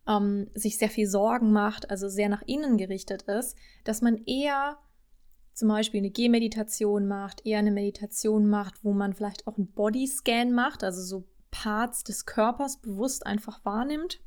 ähm, 0.06 0.50
sich 0.52 0.76
sehr 0.76 0.90
viel 0.90 1.06
Sorgen 1.06 1.52
macht, 1.52 1.88
also 1.88 2.06
sehr 2.10 2.28
nach 2.28 2.42
innen 2.42 2.76
gerichtet 2.76 3.22
ist, 3.22 3.56
dass 3.84 4.02
man 4.02 4.22
eher 4.26 4.76
zum 5.54 5.68
Beispiel 5.68 6.00
eine 6.00 6.10
Gehmeditation 6.10 7.08
macht, 7.08 7.46
eher 7.46 7.60
eine 7.60 7.70
Meditation 7.70 8.46
macht, 8.46 8.84
wo 8.84 8.92
man 8.92 9.14
vielleicht 9.14 9.46
auch 9.46 9.56
einen 9.56 9.72
Bodyscan 9.72 10.52
macht, 10.52 10.84
also 10.84 11.00
so 11.00 11.24
Parts 11.50 12.04
des 12.04 12.26
Körpers 12.26 12.78
bewusst 12.82 13.24
einfach 13.24 13.64
wahrnimmt 13.64 14.20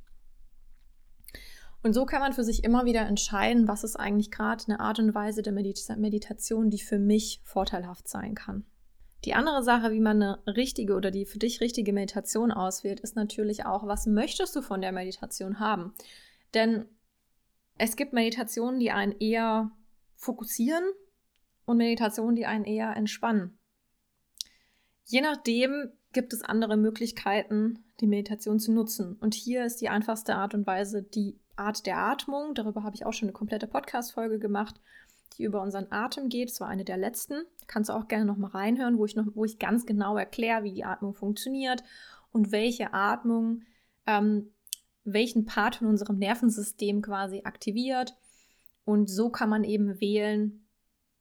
und 1.83 1.93
so 1.93 2.05
kann 2.05 2.21
man 2.21 2.33
für 2.33 2.45
sich 2.45 2.63
immer 2.63 2.85
wieder 2.85 3.01
entscheiden, 3.01 3.67
was 3.67 3.83
ist 3.83 3.97
eigentlich 3.97 4.31
gerade 4.31 4.63
eine 4.67 4.79
Art 4.79 4.99
und 4.99 5.13
Weise 5.13 5.41
der 5.41 5.51
Medita 5.51 5.95
Meditation, 5.97 6.69
die 6.69 6.79
für 6.79 6.97
mich 6.97 7.41
vorteilhaft 7.43 8.07
sein 8.07 8.35
kann. 8.35 8.65
Die 9.25 9.33
andere 9.33 9.63
Sache, 9.63 9.91
wie 9.91 9.99
man 9.99 10.21
eine 10.21 10.43
richtige 10.47 10.95
oder 10.95 11.11
die 11.11 11.25
für 11.25 11.39
dich 11.39 11.61
richtige 11.61 11.93
Meditation 11.93 12.51
auswählt, 12.51 13.01
ist 13.01 13.15
natürlich 13.15 13.65
auch, 13.65 13.85
was 13.85 14.05
möchtest 14.05 14.55
du 14.55 14.61
von 14.61 14.81
der 14.81 14.91
Meditation 14.91 15.59
haben? 15.59 15.93
Denn 16.53 16.85
es 17.77 17.95
gibt 17.95 18.13
Meditationen, 18.13 18.79
die 18.79 18.91
einen 18.91 19.13
eher 19.19 19.71
fokussieren 20.15 20.83
und 21.65 21.77
Meditationen, 21.77 22.35
die 22.35 22.45
einen 22.45 22.65
eher 22.65 22.95
entspannen. 22.95 23.57
Je 25.05 25.21
nachdem 25.21 25.91
gibt 26.13 26.31
es 26.33 26.43
andere 26.43 26.77
Möglichkeiten, 26.77 27.83
die 27.99 28.07
Meditation 28.07 28.59
zu 28.59 28.71
nutzen. 28.71 29.17
Und 29.19 29.33
hier 29.33 29.65
ist 29.65 29.81
die 29.81 29.89
einfachste 29.89 30.35
Art 30.35 30.53
und 30.53 30.67
Weise 30.67 31.03
die 31.03 31.39
Art 31.55 31.85
der 31.85 31.97
Atmung. 31.97 32.53
Darüber 32.55 32.83
habe 32.83 32.95
ich 32.95 33.05
auch 33.05 33.13
schon 33.13 33.27
eine 33.27 33.33
komplette 33.33 33.67
Podcast-Folge 33.67 34.39
gemacht, 34.39 34.79
die 35.37 35.43
über 35.43 35.61
unseren 35.61 35.91
Atem 35.91 36.29
geht. 36.29 36.49
Das 36.49 36.61
war 36.61 36.67
eine 36.67 36.85
der 36.85 36.97
letzten. 36.97 37.43
Kannst 37.67 37.89
du 37.89 37.93
auch 37.93 38.07
gerne 38.07 38.25
noch 38.25 38.37
mal 38.37 38.49
reinhören, 38.49 38.97
wo 38.97 39.05
ich, 39.05 39.15
noch, 39.15 39.27
wo 39.33 39.45
ich 39.45 39.59
ganz 39.59 39.85
genau 39.85 40.17
erkläre, 40.17 40.63
wie 40.63 40.73
die 40.73 40.85
Atmung 40.85 41.13
funktioniert 41.13 41.83
und 42.31 42.51
welche 42.51 42.93
Atmung 42.93 43.63
ähm, 44.05 44.51
welchen 45.03 45.45
Part 45.45 45.77
von 45.77 45.87
unserem 45.87 46.17
Nervensystem 46.17 47.01
quasi 47.01 47.41
aktiviert. 47.43 48.15
Und 48.85 49.09
so 49.09 49.29
kann 49.29 49.49
man 49.49 49.63
eben 49.63 49.99
wählen, 49.99 50.65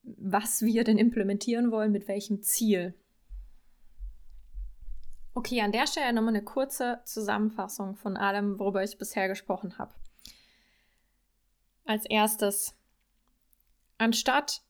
was 0.03 0.63
wir 0.63 0.85
denn 0.85 0.99
implementieren 0.99 1.71
wollen, 1.71 1.93
mit 1.93 2.09
welchem 2.09 2.43
Ziel. 2.43 2.95
Okay, 5.35 5.61
an 5.63 5.73
der 5.73 5.87
Stelle 5.87 6.13
nochmal 6.13 6.35
eine 6.35 6.45
kurze 6.45 7.01
Zusammenfassung 7.05 7.97
von 7.97 8.17
allem, 8.17 8.59
worüber 8.59 8.83
ich 8.83 8.99
bisher 8.99 9.29
gesprochen 9.29 9.79
habe 9.79 9.93
als 11.85 12.05
erstes, 12.07 12.75
anstatt 13.99 14.63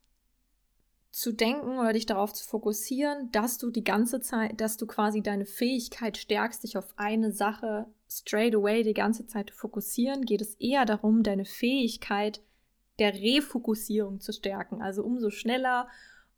zu 1.12 1.33
denken 1.33 1.79
oder 1.79 1.92
dich 1.92 2.07
darauf 2.07 2.33
zu 2.33 2.46
fokussieren, 2.46 3.31
dass 3.33 3.59
du 3.59 3.70
die 3.70 3.85
ganze 3.85 4.20
Zeit, 4.20 4.61
dass 4.61 4.79
du 4.79 4.87
quasi 4.87 5.22
deine 5.22 5.44
Fähigkeit 5.44 6.16
stärkst, 6.16 6.62
dich 6.62 6.79
auf 6.79 6.94
eine 6.96 7.33
Sache 7.33 7.87
straight 8.09 8.55
away 8.55 8.83
die 8.83 8.94
ganze 8.94 9.27
Zeit 9.27 9.51
zu 9.51 9.57
fokussieren, 9.57 10.25
geht 10.25 10.40
es 10.40 10.55
eher 10.55 10.87
darum, 10.87 11.22
deine 11.22 11.44
Fähigkeit 11.44 12.40
der 12.98 13.12
Refokussierung 13.14 14.20
zu 14.20 14.33
stärken. 14.33 14.81
Also 14.81 15.05
umso 15.05 15.29
schneller, 15.29 15.87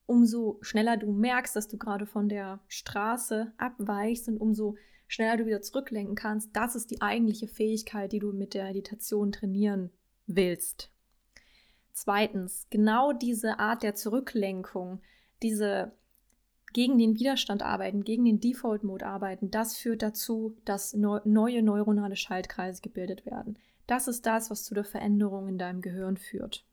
umso 0.06 0.58
schneller 0.60 0.96
du 0.96 1.12
merkst, 1.12 1.54
dass 1.54 1.68
du 1.68 1.78
gerade 1.78 2.06
von 2.06 2.28
der 2.28 2.58
Straße 2.66 3.52
abweichst 3.56 4.28
und 4.28 4.38
umso 4.38 4.76
schneller 5.06 5.36
du 5.36 5.46
wieder 5.46 5.62
zurücklenken 5.62 6.16
kannst, 6.16 6.50
das 6.52 6.74
ist 6.74 6.90
die 6.90 7.00
eigentliche 7.00 7.46
Fähigkeit, 7.46 8.10
die 8.10 8.18
du 8.18 8.32
mit 8.32 8.54
der 8.54 8.64
Meditation 8.64 9.30
trainieren 9.30 9.90
willst. 10.26 10.90
Zweitens, 11.92 12.66
genau 12.70 13.12
diese 13.12 13.58
Art 13.58 13.82
der 13.82 13.94
Zurücklenkung, 13.94 15.00
diese 15.42 15.92
gegen 16.72 16.98
den 16.98 17.14
Widerstand 17.14 17.62
arbeiten, 17.62 18.02
gegen 18.02 18.24
den 18.24 18.40
Default-Mode 18.40 19.06
arbeiten, 19.06 19.50
das 19.50 19.76
führt 19.76 20.02
dazu, 20.02 20.56
dass 20.64 20.92
neue 20.92 21.62
neuronale 21.62 22.16
Schaltkreise 22.16 22.82
gebildet 22.82 23.24
werden. 23.24 23.58
Das 23.86 24.08
ist 24.08 24.26
das, 24.26 24.50
was 24.50 24.64
zu 24.64 24.74
der 24.74 24.84
Veränderung 24.84 25.46
in 25.48 25.56
deinem 25.56 25.82
Gehirn 25.82 26.16
führt. 26.16 26.64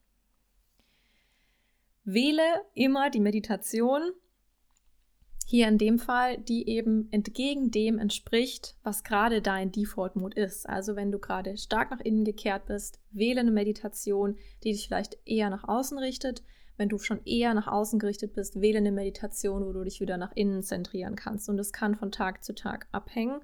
Wähle 2.03 2.43
immer 2.73 3.11
die 3.11 3.19
Meditation, 3.19 4.01
hier 5.51 5.67
in 5.67 5.77
dem 5.77 5.99
Fall, 5.99 6.37
die 6.37 6.69
eben 6.69 7.11
entgegen 7.11 7.71
dem 7.71 7.99
entspricht, 7.99 8.77
was 8.83 9.03
gerade 9.03 9.41
dein 9.41 9.69
Default-Mode 9.69 10.39
ist. 10.39 10.67
Also 10.69 10.95
wenn 10.95 11.11
du 11.11 11.19
gerade 11.19 11.57
stark 11.57 11.91
nach 11.91 11.99
innen 11.99 12.23
gekehrt 12.23 12.67
bist, 12.67 13.01
wähle 13.11 13.41
eine 13.41 13.51
Meditation, 13.51 14.37
die 14.63 14.71
dich 14.71 14.87
vielleicht 14.87 15.17
eher 15.25 15.49
nach 15.49 15.67
außen 15.67 15.99
richtet. 15.99 16.41
Wenn 16.77 16.87
du 16.87 16.97
schon 16.99 17.19
eher 17.25 17.53
nach 17.53 17.67
außen 17.67 17.99
gerichtet 17.99 18.33
bist, 18.33 18.61
wähle 18.61 18.77
eine 18.77 18.93
Meditation, 18.93 19.65
wo 19.65 19.73
du 19.73 19.83
dich 19.83 19.99
wieder 19.99 20.15
nach 20.15 20.31
innen 20.35 20.63
zentrieren 20.63 21.17
kannst. 21.17 21.49
Und 21.49 21.57
das 21.57 21.73
kann 21.73 21.95
von 21.95 22.13
Tag 22.13 22.45
zu 22.45 22.55
Tag 22.55 22.87
abhängen. 22.93 23.41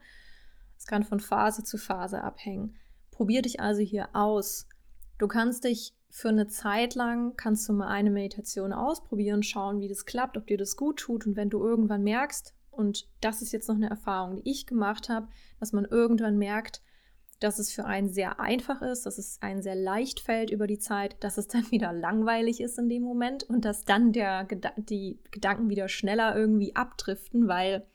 Es 0.77 0.85
kann 0.85 1.03
von 1.03 1.19
Phase 1.19 1.65
zu 1.65 1.77
Phase 1.77 2.23
abhängen. 2.23 2.77
Probier 3.11 3.41
dich 3.41 3.59
also 3.59 3.81
hier 3.81 4.07
aus. 4.13 4.69
Du 5.17 5.27
kannst 5.27 5.65
dich 5.65 5.93
für 6.17 6.29
eine 6.29 6.47
Zeit 6.47 6.95
lang, 6.95 7.35
kannst 7.37 7.69
du 7.69 7.73
mal 7.73 7.89
eine 7.89 8.09
Meditation 8.09 8.73
ausprobieren, 8.73 9.43
schauen, 9.43 9.81
wie 9.81 9.87
das 9.87 10.07
klappt, 10.07 10.35
ob 10.35 10.47
dir 10.47 10.57
das 10.57 10.75
gut 10.75 10.97
tut. 10.97 11.27
Und 11.27 11.35
wenn 11.35 11.51
du 11.51 11.63
irgendwann 11.63 12.01
merkst, 12.01 12.55
und 12.71 13.07
das 13.21 13.43
ist 13.43 13.51
jetzt 13.51 13.69
noch 13.69 13.75
eine 13.75 13.91
Erfahrung, 13.91 14.37
die 14.37 14.49
ich 14.49 14.65
gemacht 14.65 15.09
habe, 15.09 15.27
dass 15.59 15.73
man 15.73 15.85
irgendwann 15.85 16.39
merkt, 16.39 16.81
dass 17.39 17.59
es 17.59 17.71
für 17.71 17.85
einen 17.85 18.09
sehr 18.09 18.39
einfach 18.39 18.81
ist, 18.81 19.05
dass 19.05 19.19
es 19.19 19.39
einen 19.43 19.61
sehr 19.61 19.75
leicht 19.75 20.19
fällt 20.19 20.49
über 20.49 20.65
die 20.65 20.79
Zeit, 20.79 21.23
dass 21.23 21.37
es 21.37 21.49
dann 21.49 21.69
wieder 21.71 21.93
langweilig 21.93 22.61
ist 22.61 22.79
in 22.79 22.89
dem 22.89 23.03
Moment 23.03 23.43
und 23.43 23.63
dass 23.63 23.85
dann 23.85 24.11
der, 24.11 24.47
die 24.75 25.19
Gedanken 25.29 25.69
wieder 25.69 25.87
schneller 25.87 26.35
irgendwie 26.35 26.75
abdriften, 26.75 27.47
weil 27.47 27.85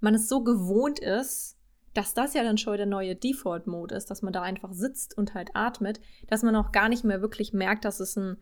man 0.00 0.14
es 0.14 0.26
so 0.26 0.42
gewohnt 0.42 1.00
ist, 1.00 1.58
dass 1.94 2.14
das 2.14 2.34
ja 2.34 2.42
dann 2.42 2.58
schon 2.58 2.76
der 2.76 2.86
neue 2.86 3.14
Default-Mode 3.14 3.94
ist, 3.94 4.10
dass 4.10 4.22
man 4.22 4.32
da 4.32 4.42
einfach 4.42 4.72
sitzt 4.72 5.16
und 5.16 5.34
halt 5.34 5.50
atmet, 5.54 6.00
dass 6.28 6.42
man 6.42 6.56
auch 6.56 6.72
gar 6.72 6.88
nicht 6.88 7.04
mehr 7.04 7.20
wirklich 7.20 7.52
merkt, 7.52 7.84
dass 7.84 8.00
es 8.00 8.16
ein, 8.16 8.38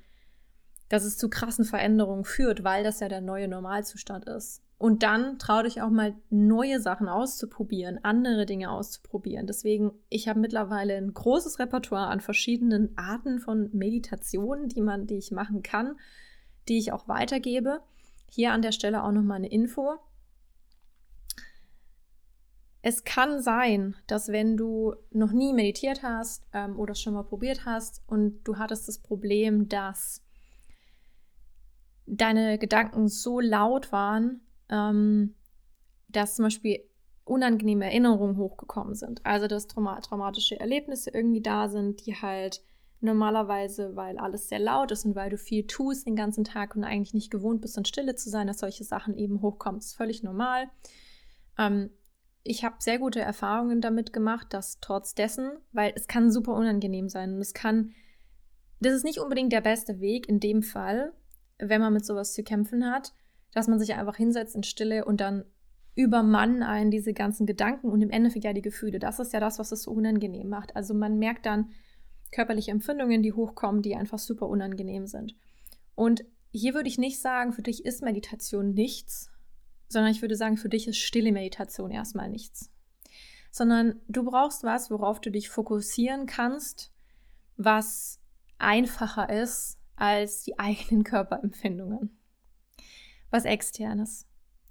dass 0.88 1.04
es 1.04 1.16
zu 1.16 1.28
krassen 1.28 1.64
Veränderungen 1.64 2.24
führt, 2.24 2.64
weil 2.64 2.84
das 2.84 3.00
ja 3.00 3.08
der 3.08 3.20
neue 3.20 3.48
Normalzustand 3.48 4.26
ist. 4.26 4.62
Und 4.80 5.02
dann 5.02 5.38
trau 5.38 5.62
dich 5.62 5.82
auch 5.82 5.90
mal 5.90 6.14
neue 6.30 6.80
Sachen 6.80 7.06
auszuprobieren, 7.06 8.00
andere 8.02 8.46
Dinge 8.46 8.70
auszuprobieren. 8.70 9.46
Deswegen, 9.46 9.92
ich 10.08 10.26
habe 10.26 10.40
mittlerweile 10.40 10.96
ein 10.96 11.12
großes 11.12 11.58
Repertoire 11.58 12.06
an 12.06 12.20
verschiedenen 12.20 12.96
Arten 12.96 13.40
von 13.40 13.68
Meditationen, 13.74 14.68
die 14.68 14.80
man, 14.80 15.06
die 15.06 15.18
ich 15.18 15.32
machen 15.32 15.62
kann, 15.62 15.96
die 16.66 16.78
ich 16.78 16.92
auch 16.92 17.08
weitergebe. 17.08 17.82
Hier 18.30 18.52
an 18.52 18.62
der 18.62 18.72
Stelle 18.72 19.04
auch 19.04 19.12
nochmal 19.12 19.36
eine 19.36 19.50
Info. 19.50 19.98
Es 22.82 23.04
kann 23.04 23.42
sein, 23.42 23.94
dass 24.06 24.28
wenn 24.28 24.56
du 24.56 24.94
noch 25.10 25.32
nie 25.32 25.52
meditiert 25.52 26.02
hast 26.02 26.46
ähm, 26.54 26.78
oder 26.78 26.94
schon 26.94 27.14
mal 27.14 27.24
probiert 27.24 27.66
hast 27.66 28.02
und 28.06 28.42
du 28.44 28.56
hattest 28.56 28.88
das 28.88 28.98
Problem, 28.98 29.68
dass 29.68 30.22
deine 32.06 32.58
Gedanken 32.58 33.08
so 33.08 33.38
laut 33.38 33.92
waren, 33.92 34.40
ähm, 34.70 35.34
dass 36.08 36.36
zum 36.36 36.44
Beispiel 36.44 36.80
unangenehme 37.24 37.84
Erinnerungen 37.84 38.36
hochgekommen 38.36 38.94
sind. 38.94 39.24
Also 39.24 39.46
dass 39.46 39.66
trauma 39.66 40.00
traumatische 40.00 40.58
Erlebnisse 40.58 41.10
irgendwie 41.10 41.42
da 41.42 41.68
sind, 41.68 42.04
die 42.06 42.14
halt 42.14 42.62
normalerweise, 43.00 43.94
weil 43.94 44.18
alles 44.18 44.48
sehr 44.48 44.58
laut 44.58 44.90
ist 44.90 45.04
und 45.04 45.14
weil 45.14 45.30
du 45.30 45.38
viel 45.38 45.66
tust 45.66 46.06
den 46.06 46.16
ganzen 46.16 46.44
Tag 46.44 46.74
und 46.76 46.84
eigentlich 46.84 47.14
nicht 47.14 47.30
gewohnt 47.30 47.60
bist, 47.60 47.78
in 47.78 47.84
Stille 47.84 48.14
zu 48.14 48.28
sein, 48.30 48.46
dass 48.46 48.58
solche 48.58 48.84
Sachen 48.84 49.16
eben 49.16 49.42
hochkommen. 49.42 49.80
Ist 49.80 49.96
völlig 49.96 50.22
normal. 50.22 50.68
Ähm, 51.56 51.90
ich 52.42 52.64
habe 52.64 52.76
sehr 52.78 52.98
gute 52.98 53.20
Erfahrungen 53.20 53.80
damit 53.80 54.12
gemacht, 54.12 54.48
dass 54.50 54.80
trotz 54.80 55.14
dessen, 55.14 55.52
weil 55.72 55.92
es 55.94 56.06
kann 56.06 56.30
super 56.30 56.54
unangenehm 56.54 57.08
sein 57.08 57.34
und 57.34 57.40
es 57.40 57.54
kann, 57.54 57.92
das 58.80 58.94
ist 58.94 59.04
nicht 59.04 59.18
unbedingt 59.18 59.52
der 59.52 59.60
beste 59.60 60.00
Weg 60.00 60.28
in 60.28 60.40
dem 60.40 60.62
Fall, 60.62 61.12
wenn 61.58 61.80
man 61.80 61.92
mit 61.92 62.06
sowas 62.06 62.32
zu 62.32 62.42
kämpfen 62.42 62.90
hat, 62.90 63.12
dass 63.52 63.68
man 63.68 63.78
sich 63.78 63.94
einfach 63.94 64.16
hinsetzt 64.16 64.56
in 64.56 64.62
Stille 64.62 65.04
und 65.04 65.20
dann 65.20 65.44
übermannen 65.94 66.62
einen 66.62 66.90
diese 66.90 67.12
ganzen 67.12 67.46
Gedanken 67.46 67.90
und 67.90 68.00
im 68.00 68.10
Endeffekt 68.10 68.44
ja 68.44 68.52
die 68.52 68.62
Gefühle. 68.62 68.98
Das 68.98 69.18
ist 69.18 69.32
ja 69.32 69.40
das, 69.40 69.58
was 69.58 69.72
es 69.72 69.82
so 69.82 69.90
unangenehm 69.90 70.48
macht. 70.48 70.76
Also 70.76 70.94
man 70.94 71.18
merkt 71.18 71.46
dann 71.46 71.70
körperliche 72.32 72.70
Empfindungen, 72.70 73.22
die 73.22 73.32
hochkommen, 73.32 73.82
die 73.82 73.96
einfach 73.96 74.18
super 74.18 74.48
unangenehm 74.48 75.06
sind. 75.06 75.34
Und 75.94 76.24
hier 76.52 76.74
würde 76.74 76.88
ich 76.88 76.96
nicht 76.96 77.20
sagen, 77.20 77.52
für 77.52 77.62
dich 77.62 77.84
ist 77.84 78.02
Meditation 78.02 78.72
nichts, 78.72 79.30
sondern 79.90 80.12
ich 80.12 80.22
würde 80.22 80.36
sagen, 80.36 80.56
für 80.56 80.68
dich 80.68 80.88
ist 80.88 80.98
stille 80.98 81.32
Meditation 81.32 81.90
erstmal 81.90 82.30
nichts. 82.30 82.70
Sondern 83.50 84.00
du 84.08 84.24
brauchst 84.24 84.62
was, 84.62 84.90
worauf 84.90 85.20
du 85.20 85.30
dich 85.30 85.50
fokussieren 85.50 86.26
kannst, 86.26 86.92
was 87.56 88.20
einfacher 88.58 89.28
ist 89.28 89.78
als 89.96 90.44
die 90.44 90.58
eigenen 90.58 91.04
Körperempfindungen 91.04 92.16
was 93.30 93.44
externes. 93.44 94.26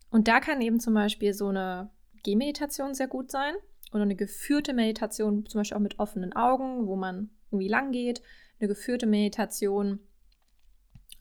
Und 0.10 0.28
da 0.28 0.40
kann 0.40 0.62
eben 0.62 0.80
zum 0.80 0.94
Beispiel 0.94 1.34
so 1.34 1.48
eine 1.48 1.92
Gehmeditation 2.24 2.94
sehr 2.94 3.08
gut 3.08 3.32
sein 3.32 3.54
oder 3.92 4.04
eine 4.04 4.16
geführte 4.16 4.74
Meditation, 4.74 5.46
zum 5.46 5.60
Beispiel 5.60 5.78
auch 5.78 5.82
mit 5.82 6.00
offenen 6.00 6.34
Augen, 6.34 6.88
wo 6.88 6.96
man 6.96 7.30
irgendwie 7.52 7.68
lang 7.68 7.92
geht, 7.92 8.22
eine 8.60 8.68
geführte 8.68 9.08
Meditation, 9.08 10.00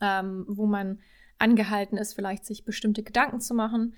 ähm, 0.01 0.45
wo 0.47 0.65
man 0.65 0.99
angehalten 1.39 1.97
ist, 1.97 2.13
vielleicht 2.13 2.45
sich 2.45 2.65
bestimmte 2.65 3.03
Gedanken 3.03 3.41
zu 3.41 3.53
machen. 3.53 3.95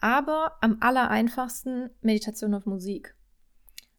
Aber 0.00 0.56
am 0.60 0.78
allereinfachsten 0.80 1.90
Meditation 2.00 2.54
auf 2.54 2.66
Musik. 2.66 3.14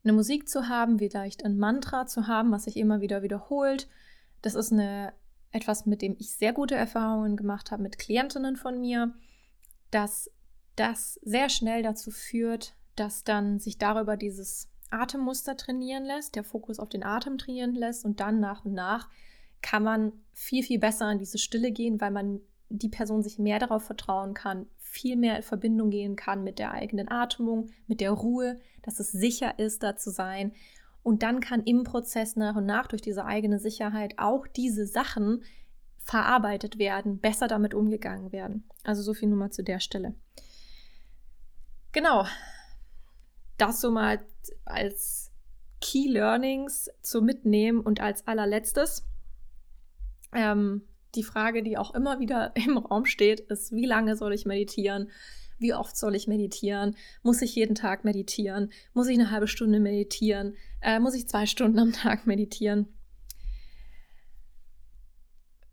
Eine 0.04 0.13
Musik 0.13 0.49
zu 0.49 0.67
haben, 0.67 0.99
vielleicht 0.99 1.45
ein 1.45 1.58
Mantra 1.58 2.08
zu 2.08 2.27
haben, 2.27 2.51
was 2.51 2.63
sich 2.63 2.77
immer 2.77 3.01
wieder 3.01 3.21
wiederholt. 3.21 3.88
Das 4.41 4.56
ist 4.56 4.71
eine 4.71 5.13
etwas, 5.51 5.86
mit 5.86 6.01
dem 6.01 6.15
ich 6.17 6.36
sehr 6.36 6.54
gute 6.54 6.75
Erfahrungen 6.75 7.36
gemacht 7.36 7.71
habe 7.71 7.84
mit 7.84 7.99
Klientinnen 7.99 8.56
von 8.56 8.80
mir, 8.80 9.13
dass 9.91 10.32
das 10.75 11.19
sehr 11.23 11.49
schnell 11.49 11.84
dazu 11.84 12.10
führt, 12.10 12.75
dass 12.95 13.23
dann 13.23 13.60
sich 13.60 13.77
darüber 13.77 14.17
dieses 14.17 14.69
Atemmuster 14.89 15.56
trainieren 15.58 16.06
lässt, 16.06 16.36
der 16.36 16.43
Fokus 16.43 16.80
auf 16.80 16.89
den 16.89 17.04
Atem 17.04 17.38
trainieren 17.38 17.75
lässt 17.75 18.06
und 18.06 18.19
dann 18.19 18.39
nach 18.39 18.65
und 18.65 18.73
nach 18.73 19.10
kann 19.62 19.84
man 19.84 20.13
viel, 20.34 20.63
viel 20.63 20.80
besser 20.80 21.12
in 21.12 21.19
diese 21.19 21.38
Stille 21.38 21.71
gehen, 21.71 22.01
weil 22.01 22.12
man 22.12 22.41
die 22.72 22.90
Person 22.90 23.24
sich 23.24 23.40
mehr 23.40 23.60
darauf 23.60 23.84
vertrauen 23.84 24.34
kann, 24.34 24.68
viel 24.78 25.16
mehr 25.16 25.38
in 25.38 25.44
Verbindung 25.44 25.90
gehen 25.90 26.16
kann 26.16 26.44
mit 26.44 26.60
der 26.60 26.72
eigenen 26.72 27.10
Atmung, 27.10 27.70
mit 27.88 28.02
der 28.02 28.12
Ruhe, 28.12 28.60
dass 28.82 29.00
es 29.00 29.12
sicher 29.12 29.60
ist, 29.60 29.84
da 29.84 29.96
zu 29.96 30.10
sein 30.12 30.54
und 31.04 31.24
dann 31.24 31.40
kann 31.40 31.64
im 31.64 31.84
Prozess 31.84 32.36
nach 32.36 32.56
und 32.56 32.66
nach 32.66 32.88
durch 32.88 33.02
diese 33.02 33.26
eigene 33.26 33.60
Sicherheit 33.60 34.14
auch 34.18 34.48
diese 34.48 34.86
Sachen 34.86 35.44
verarbeitet 35.98 36.78
werden, 36.78 37.20
besser 37.20 37.48
damit 37.48 37.74
umgegangen 37.74 38.32
werden. 38.32 38.70
Also 38.84 39.02
so 39.02 39.14
viel 39.14 39.30
nur 39.30 39.38
mal 39.38 39.52
zu 39.52 39.64
der 39.64 39.80
Stelle. 39.80 40.16
Genau. 41.92 42.26
Das 43.58 43.82
so 43.82 43.92
mal 43.92 44.20
als 44.66 45.32
Key 45.80 46.08
Learnings 46.08 46.90
zu 47.02 47.22
mitnehmen 47.22 47.82
und 47.82 48.00
als 48.00 48.28
allerletztes. 48.28 49.06
Ähm, 50.34 50.88
die 51.15 51.24
Frage, 51.24 51.63
die 51.63 51.78
auch 51.78 51.93
immer 51.93 52.19
wieder 52.19 52.54
im 52.56 52.78
Raum 52.78 53.06
steht, 53.06 53.39
ist, 53.41 53.71
wie 53.71 53.86
lange 53.86 54.15
soll 54.15 54.34
ich 54.34 54.45
meditieren? 54.45 55.10
Wie 55.60 55.74
oft 55.76 55.95
soll 55.95 56.15
ich 56.15 56.28
meditieren? 56.28 56.95
Muss 57.21 57.41
ich 57.43 57.56
jeden 57.56 57.76
Tag 57.76 58.04
meditieren? 58.04 58.71
Muss 58.93 59.08
ich 59.08 59.19
eine 59.19 59.30
halbe 59.30 59.47
Stunde 59.47 59.80
meditieren? 59.80 60.56
Äh, 60.82 61.00
muss 61.00 61.13
ich 61.13 61.28
zwei 61.28 61.45
Stunden 61.45 61.78
am 61.78 61.93
Tag 61.93 62.26
meditieren? 62.26 62.88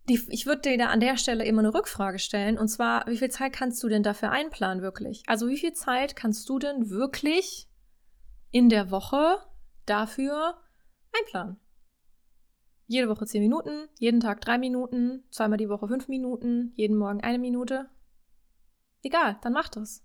Die, 0.08 0.20
ich 0.30 0.46
würde 0.46 0.62
dir 0.62 0.78
da 0.78 0.86
an 0.86 1.00
der 1.00 1.16
Stelle 1.16 1.44
immer 1.44 1.60
eine 1.60 1.72
Rückfrage 1.72 2.18
stellen. 2.18 2.58
Und 2.58 2.68
zwar, 2.68 3.06
wie 3.06 3.18
viel 3.18 3.30
Zeit 3.30 3.52
kannst 3.52 3.82
du 3.82 3.88
denn 3.88 4.02
dafür 4.02 4.30
einplanen, 4.30 4.82
wirklich? 4.82 5.22
Also, 5.26 5.48
wie 5.48 5.58
viel 5.58 5.72
Zeit 5.72 6.16
kannst 6.16 6.48
du 6.48 6.58
denn 6.58 6.90
wirklich 6.90 7.68
in 8.50 8.68
der 8.68 8.90
Woche 8.90 9.38
dafür 9.86 10.58
einplanen? 11.18 11.58
Jede 12.88 13.08
Woche 13.10 13.26
zehn 13.26 13.42
Minuten, 13.42 13.86
jeden 13.98 14.18
Tag 14.18 14.40
drei 14.40 14.56
Minuten, 14.56 15.22
zweimal 15.30 15.58
die 15.58 15.68
Woche 15.68 15.86
fünf 15.86 16.08
Minuten, 16.08 16.72
jeden 16.74 16.96
Morgen 16.96 17.20
eine 17.20 17.38
Minute. 17.38 17.90
Egal, 19.02 19.38
dann 19.42 19.52
mach 19.52 19.68
das. 19.68 20.02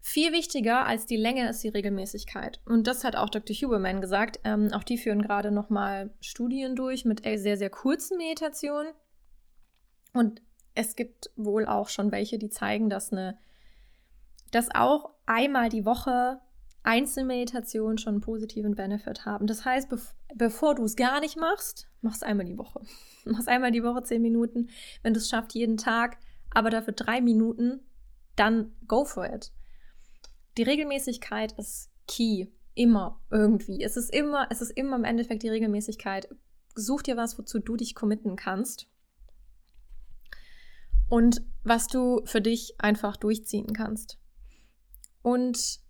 Viel 0.00 0.32
wichtiger 0.32 0.84
als 0.84 1.06
die 1.06 1.16
Länge 1.16 1.48
ist 1.48 1.64
die 1.64 1.68
Regelmäßigkeit. 1.68 2.60
Und 2.66 2.86
das 2.86 3.04
hat 3.04 3.16
auch 3.16 3.30
Dr. 3.30 3.56
Huberman 3.56 4.02
gesagt. 4.02 4.40
Ähm, 4.44 4.70
auch 4.72 4.82
die 4.82 4.98
führen 4.98 5.22
gerade 5.22 5.50
nochmal 5.50 6.12
Studien 6.20 6.76
durch 6.76 7.06
mit 7.06 7.24
sehr, 7.24 7.56
sehr 7.56 7.70
kurzen 7.70 8.18
Meditationen. 8.18 8.92
Und 10.12 10.42
es 10.74 10.94
gibt 10.94 11.30
wohl 11.36 11.64
auch 11.64 11.88
schon 11.88 12.12
welche, 12.12 12.38
die 12.38 12.50
zeigen, 12.50 12.90
dass 12.90 13.12
eine, 13.12 13.38
dass 14.50 14.74
auch 14.74 15.14
einmal 15.24 15.70
die 15.70 15.86
Woche 15.86 16.40
Einzelmeditationen 16.82 17.96
schon 17.96 18.14
einen 18.14 18.22
positiven 18.22 18.74
Benefit 18.74 19.24
haben. 19.24 19.46
Das 19.46 19.64
heißt, 19.64 19.88
bevor 20.34 20.74
du 20.74 20.84
es 20.84 20.96
gar 20.96 21.20
nicht 21.20 21.36
machst, 21.36 21.88
machst 22.00 22.24
einmal 22.24 22.46
die 22.46 22.58
Woche. 22.58 22.80
Machst 23.24 23.48
einmal 23.48 23.70
die 23.70 23.84
Woche 23.84 24.02
zehn 24.02 24.20
Minuten. 24.20 24.68
Wenn 25.02 25.14
du 25.14 25.18
es 25.18 25.28
schaffst, 25.28 25.54
jeden 25.54 25.76
Tag, 25.76 26.18
aber 26.50 26.70
dafür 26.70 26.92
drei 26.92 27.20
Minuten, 27.20 27.80
dann 28.34 28.72
go 28.88 29.04
for 29.04 29.32
it. 29.32 29.52
Die 30.58 30.64
Regelmäßigkeit 30.64 31.52
ist 31.52 31.90
key. 32.08 32.48
Immer 32.74 33.20
irgendwie. 33.30 33.82
Es 33.82 33.96
ist 33.96 34.12
immer, 34.12 34.48
es 34.50 34.62
ist 34.62 34.70
immer 34.70 34.96
im 34.96 35.04
Endeffekt 35.04 35.42
die 35.42 35.50
Regelmäßigkeit. 35.50 36.28
Such 36.74 37.02
dir 37.02 37.16
was, 37.16 37.38
wozu 37.38 37.58
du 37.58 37.76
dich 37.76 37.94
committen 37.94 38.34
kannst. 38.34 38.88
Und 41.08 41.42
was 41.64 41.86
du 41.86 42.22
für 42.24 42.40
dich 42.40 42.74
einfach 42.80 43.18
durchziehen 43.18 43.74
kannst. 43.74 44.18
Und 45.20 45.80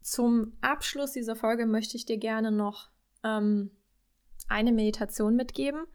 zum 0.00 0.56
Abschluss 0.60 1.12
dieser 1.12 1.36
Folge 1.36 1.66
möchte 1.66 1.96
ich 1.96 2.06
dir 2.06 2.18
gerne 2.18 2.52
noch 2.52 2.88
ähm, 3.24 3.72
eine 4.48 4.72
Meditation 4.72 5.36
mitgeben, 5.36 5.86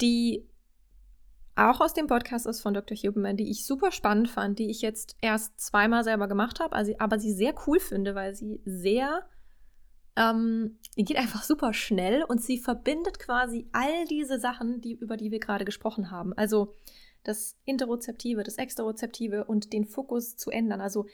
die 0.00 0.48
auch 1.56 1.80
aus 1.80 1.92
dem 1.92 2.06
Podcast 2.06 2.46
ist 2.46 2.60
von 2.60 2.74
Dr. 2.74 2.96
Huberman, 2.96 3.36
die 3.36 3.50
ich 3.50 3.66
super 3.66 3.92
spannend 3.92 4.28
fand, 4.28 4.58
die 4.58 4.70
ich 4.70 4.80
jetzt 4.80 5.16
erst 5.20 5.60
zweimal 5.60 6.04
selber 6.04 6.28
gemacht 6.28 6.60
habe, 6.60 6.74
also, 6.74 6.94
aber 6.98 7.18
sie 7.18 7.32
sehr 7.32 7.54
cool 7.66 7.80
finde, 7.80 8.14
weil 8.14 8.34
sie 8.34 8.60
sehr, 8.64 9.26
ähm, 10.16 10.78
die 10.96 11.04
geht 11.04 11.18
einfach 11.18 11.42
super 11.42 11.74
schnell 11.74 12.22
und 12.24 12.40
sie 12.40 12.58
verbindet 12.58 13.18
quasi 13.18 13.68
all 13.72 14.06
diese 14.06 14.38
Sachen, 14.38 14.80
die, 14.80 14.94
über 14.94 15.16
die 15.16 15.30
wir 15.30 15.40
gerade 15.40 15.64
gesprochen 15.64 16.10
haben. 16.10 16.32
Also 16.34 16.72
das 17.24 17.58
Interozeptive, 17.64 18.42
das 18.42 18.56
Exterozeptive 18.56 19.44
und 19.44 19.72
den 19.72 19.84
Fokus 19.84 20.36
zu 20.36 20.50
ändern. 20.50 20.80
Also 20.80 21.06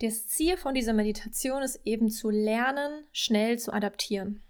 das 0.00 0.28
Ziel 0.28 0.56
von 0.56 0.74
dieser 0.74 0.92
Meditation 0.92 1.62
ist 1.62 1.80
eben 1.84 2.08
zu 2.08 2.30
lernen, 2.30 3.04
schnell 3.12 3.58
zu 3.58 3.72
adaptieren. 3.72 4.42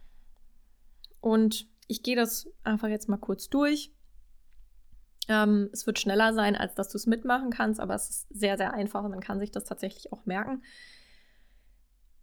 Und 1.20 1.68
ich 1.86 2.02
gehe 2.02 2.16
das 2.16 2.48
einfach 2.64 2.88
jetzt 2.88 3.08
mal 3.08 3.16
kurz 3.16 3.48
durch. 3.48 3.92
Ähm, 5.28 5.68
es 5.72 5.86
wird 5.86 5.98
schneller 5.98 6.32
sein, 6.32 6.56
als 6.56 6.74
dass 6.74 6.88
du 6.88 6.96
es 6.96 7.06
mitmachen 7.06 7.50
kannst, 7.50 7.80
aber 7.80 7.94
es 7.94 8.08
ist 8.08 8.26
sehr, 8.30 8.56
sehr 8.56 8.72
einfach 8.72 9.04
und 9.04 9.10
man 9.10 9.20
kann 9.20 9.38
sich 9.38 9.50
das 9.50 9.64
tatsächlich 9.64 10.12
auch 10.12 10.24
merken. 10.24 10.62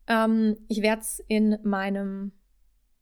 Ähm, 0.08 0.58
ich 0.68 0.82
werde 0.82 1.02
es 1.02 1.20
in 1.28 1.58
meinem 1.64 2.32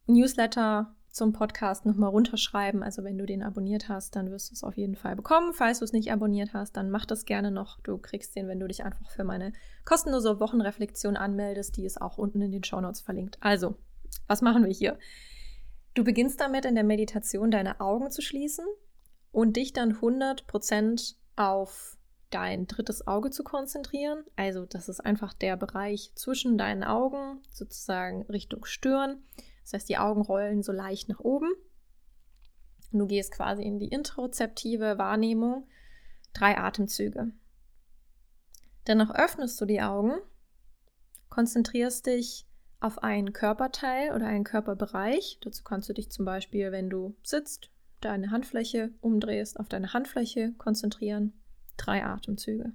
Newsletter 0.06 0.94
zum 1.14 1.32
Podcast 1.32 1.86
nochmal 1.86 2.10
runterschreiben. 2.10 2.82
Also 2.82 3.04
wenn 3.04 3.16
du 3.16 3.24
den 3.24 3.42
abonniert 3.42 3.88
hast, 3.88 4.16
dann 4.16 4.30
wirst 4.30 4.50
du 4.50 4.54
es 4.54 4.64
auf 4.64 4.76
jeden 4.76 4.96
Fall 4.96 5.14
bekommen. 5.14 5.54
Falls 5.54 5.78
du 5.78 5.84
es 5.84 5.92
nicht 5.92 6.10
abonniert 6.12 6.52
hast, 6.54 6.76
dann 6.76 6.90
mach 6.90 7.06
das 7.06 7.24
gerne 7.24 7.52
noch. 7.52 7.80
Du 7.82 7.98
kriegst 7.98 8.34
den, 8.34 8.48
wenn 8.48 8.58
du 8.58 8.66
dich 8.66 8.84
einfach 8.84 9.08
für 9.10 9.22
meine 9.22 9.52
kostenlose 9.84 10.40
Wochenreflexion 10.40 11.16
anmeldest. 11.16 11.76
Die 11.76 11.84
ist 11.84 12.02
auch 12.02 12.18
unten 12.18 12.42
in 12.42 12.50
den 12.50 12.64
Shownotes 12.64 13.00
verlinkt. 13.00 13.38
Also, 13.40 13.76
was 14.26 14.42
machen 14.42 14.64
wir 14.64 14.72
hier? 14.72 14.98
Du 15.94 16.02
beginnst 16.02 16.40
damit 16.40 16.64
in 16.64 16.74
der 16.74 16.84
Meditation 16.84 17.50
deine 17.50 17.80
Augen 17.80 18.10
zu 18.10 18.20
schließen 18.20 18.66
und 19.30 19.56
dich 19.56 19.72
dann 19.72 19.94
100% 19.94 21.14
auf 21.36 21.96
dein 22.30 22.66
drittes 22.66 23.06
Auge 23.06 23.30
zu 23.30 23.44
konzentrieren. 23.44 24.24
Also 24.34 24.66
das 24.66 24.88
ist 24.88 25.00
einfach 25.00 25.34
der 25.34 25.56
Bereich 25.56 26.10
zwischen 26.16 26.58
deinen 26.58 26.82
Augen, 26.82 27.40
sozusagen 27.50 28.22
Richtung 28.22 28.64
Stirn. 28.64 29.22
Das 29.62 29.72
heißt, 29.72 29.88
die 29.88 29.98
Augen 29.98 30.22
rollen 30.22 30.64
so 30.64 30.72
leicht 30.72 31.08
nach 31.08 31.20
oben. 31.20 31.52
Und 32.92 32.98
du 32.98 33.06
gehst 33.06 33.32
quasi 33.32 33.62
in 33.62 33.78
die 33.78 33.88
interozeptive 33.88 34.98
Wahrnehmung. 34.98 35.68
Drei 36.32 36.58
Atemzüge. 36.58 37.30
Danach 38.84 39.14
öffnest 39.14 39.60
du 39.60 39.64
die 39.64 39.80
Augen, 39.80 40.12
konzentrierst 41.30 42.06
dich 42.06 42.46
auf 42.84 43.02
einen 43.02 43.32
Körperteil 43.32 44.12
oder 44.12 44.26
einen 44.26 44.44
Körperbereich. 44.44 45.38
Dazu 45.40 45.64
kannst 45.64 45.88
du 45.88 45.94
dich 45.94 46.10
zum 46.10 46.26
Beispiel, 46.26 46.70
wenn 46.70 46.90
du 46.90 47.16
sitzt, 47.22 47.70
deine 48.00 48.30
Handfläche 48.30 48.90
umdrehst, 49.00 49.58
auf 49.58 49.68
deine 49.68 49.94
Handfläche 49.94 50.52
konzentrieren. 50.58 51.32
Drei 51.78 52.04
Atemzüge. 52.04 52.72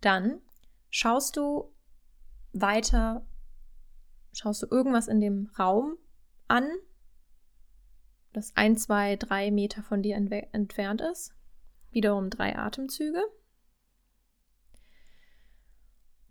Dann 0.00 0.40
schaust 0.90 1.36
du 1.36 1.72
weiter 2.52 3.26
schaust 4.32 4.62
du 4.62 4.66
irgendwas 4.70 5.08
in 5.08 5.20
dem 5.20 5.50
Raum 5.58 5.96
an, 6.46 6.68
das 8.32 8.54
ein, 8.54 8.76
zwei, 8.76 9.16
drei 9.16 9.50
Meter 9.50 9.82
von 9.82 10.02
dir 10.02 10.14
entfernt 10.14 11.00
ist. 11.00 11.34
Wiederum 11.90 12.28
drei 12.28 12.56
Atemzüge. 12.56 13.22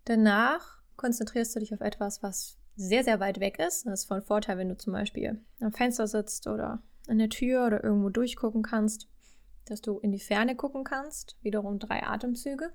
Danach 0.04 0.75
konzentrierst 0.96 1.54
du 1.54 1.60
dich 1.60 1.74
auf 1.74 1.80
etwas, 1.80 2.22
was 2.22 2.58
sehr, 2.76 3.04
sehr 3.04 3.20
weit 3.20 3.40
weg 3.40 3.58
ist. 3.58 3.86
Das 3.86 4.00
ist 4.00 4.08
von 4.08 4.22
Vorteil, 4.22 4.58
wenn 4.58 4.68
du 4.68 4.76
zum 4.76 4.92
Beispiel 4.92 5.40
am 5.60 5.72
Fenster 5.72 6.06
sitzt 6.06 6.46
oder 6.46 6.82
an 7.08 7.18
der 7.18 7.28
Tür 7.28 7.66
oder 7.66 7.82
irgendwo 7.82 8.10
durchgucken 8.10 8.62
kannst, 8.62 9.08
dass 9.64 9.80
du 9.80 9.98
in 9.98 10.12
die 10.12 10.20
Ferne 10.20 10.56
gucken 10.56 10.84
kannst. 10.84 11.36
Wiederum 11.42 11.78
drei 11.78 12.02
Atemzüge. 12.02 12.72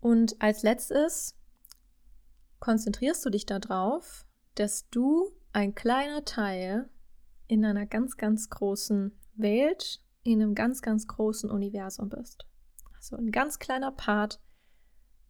Und 0.00 0.40
als 0.40 0.62
letztes 0.62 1.36
konzentrierst 2.60 3.24
du 3.24 3.30
dich 3.30 3.46
darauf, 3.46 4.26
dass 4.54 4.88
du 4.90 5.32
ein 5.52 5.74
kleiner 5.74 6.24
Teil 6.24 6.88
in 7.46 7.64
einer 7.64 7.86
ganz, 7.86 8.16
ganz 8.16 8.50
großen 8.50 9.18
Welt, 9.34 10.02
in 10.22 10.40
einem 10.40 10.54
ganz, 10.54 10.82
ganz 10.82 11.06
großen 11.06 11.50
Universum 11.50 12.08
bist. 12.08 12.46
Also 12.96 13.16
ein 13.16 13.30
ganz 13.30 13.58
kleiner 13.58 13.92
Part 13.92 14.40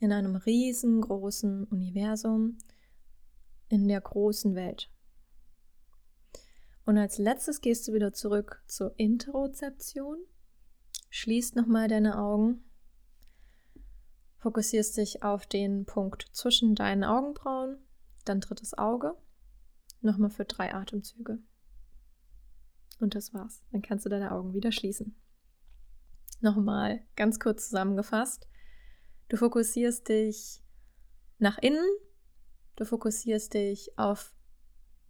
in 0.03 0.13
einem 0.13 0.37
riesengroßen 0.37 1.65
Universum, 1.65 2.59
in 3.69 3.89
der 3.89 4.01
großen 4.01 4.55
Welt. 4.55 4.91
Und 6.85 6.99
als 6.99 7.19
letztes 7.19 7.61
gehst 7.61 7.87
du 7.87 7.93
wieder 7.93 8.13
zurück 8.13 8.63
zur 8.67 8.93
Interozeption, 8.99 10.19
schließt 11.11 11.57
nochmal 11.57 11.89
deine 11.89 12.19
Augen 12.19 12.65
Fokussierst 14.43 14.97
dich 14.97 15.23
auf 15.23 15.47
den 15.47 15.85
Punkt 15.85 16.27
zwischen 16.33 16.75
deinen 16.75 17.05
Augenbrauen, 17.05 17.79
dann 18.25 18.41
drittes 18.41 18.77
Auge. 18.77 19.15
Nochmal 20.01 20.31
für 20.31 20.45
drei 20.45 20.75
Atemzüge. 20.75 21.39
Und 22.99 23.15
das 23.15 23.33
war's. 23.33 23.63
Dann 23.71 23.83
kannst 23.83 24.05
du 24.05 24.09
deine 24.09 24.33
Augen 24.33 24.53
wieder 24.53 24.73
schließen. 24.73 25.15
Nochmal 26.41 27.07
ganz 27.15 27.39
kurz 27.39 27.67
zusammengefasst. 27.69 28.49
Du 29.33 29.39
fokussierst 29.39 30.11
dich 30.11 30.61
nach 31.39 31.57
innen, 31.57 31.89
du 32.77 32.85
fokussierst 32.85 33.55
dich 33.55 33.91
auf 33.99 34.35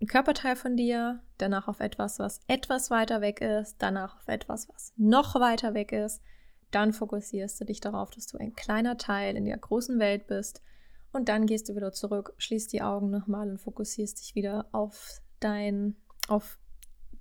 ein 0.00 0.06
Körperteil 0.06 0.54
von 0.54 0.76
dir, 0.76 1.24
danach 1.38 1.66
auf 1.66 1.80
etwas, 1.80 2.20
was 2.20 2.38
etwas 2.46 2.92
weiter 2.92 3.20
weg 3.20 3.40
ist, 3.40 3.78
danach 3.80 4.14
auf 4.14 4.28
etwas, 4.28 4.68
was 4.68 4.92
noch 4.96 5.34
weiter 5.40 5.74
weg 5.74 5.90
ist, 5.90 6.22
dann 6.70 6.92
fokussierst 6.92 7.60
du 7.60 7.64
dich 7.64 7.80
darauf, 7.80 8.10
dass 8.10 8.28
du 8.28 8.38
ein 8.38 8.52
kleiner 8.52 8.96
Teil 8.96 9.36
in 9.36 9.44
der 9.44 9.58
großen 9.58 9.98
Welt 9.98 10.28
bist. 10.28 10.62
Und 11.10 11.28
dann 11.28 11.46
gehst 11.46 11.68
du 11.68 11.74
wieder 11.74 11.90
zurück, 11.90 12.32
schließt 12.38 12.72
die 12.72 12.82
Augen 12.82 13.10
nochmal 13.10 13.50
und 13.50 13.58
fokussierst 13.58 14.20
dich 14.20 14.36
wieder 14.36 14.68
auf 14.70 15.20
dein, 15.40 15.96
auf 16.28 16.60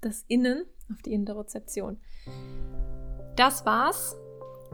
das 0.01 0.23
Innen, 0.27 0.65
auf 0.91 1.01
die 1.01 1.13
Interozeption. 1.13 1.99
Das 3.35 3.65
war's. 3.65 4.15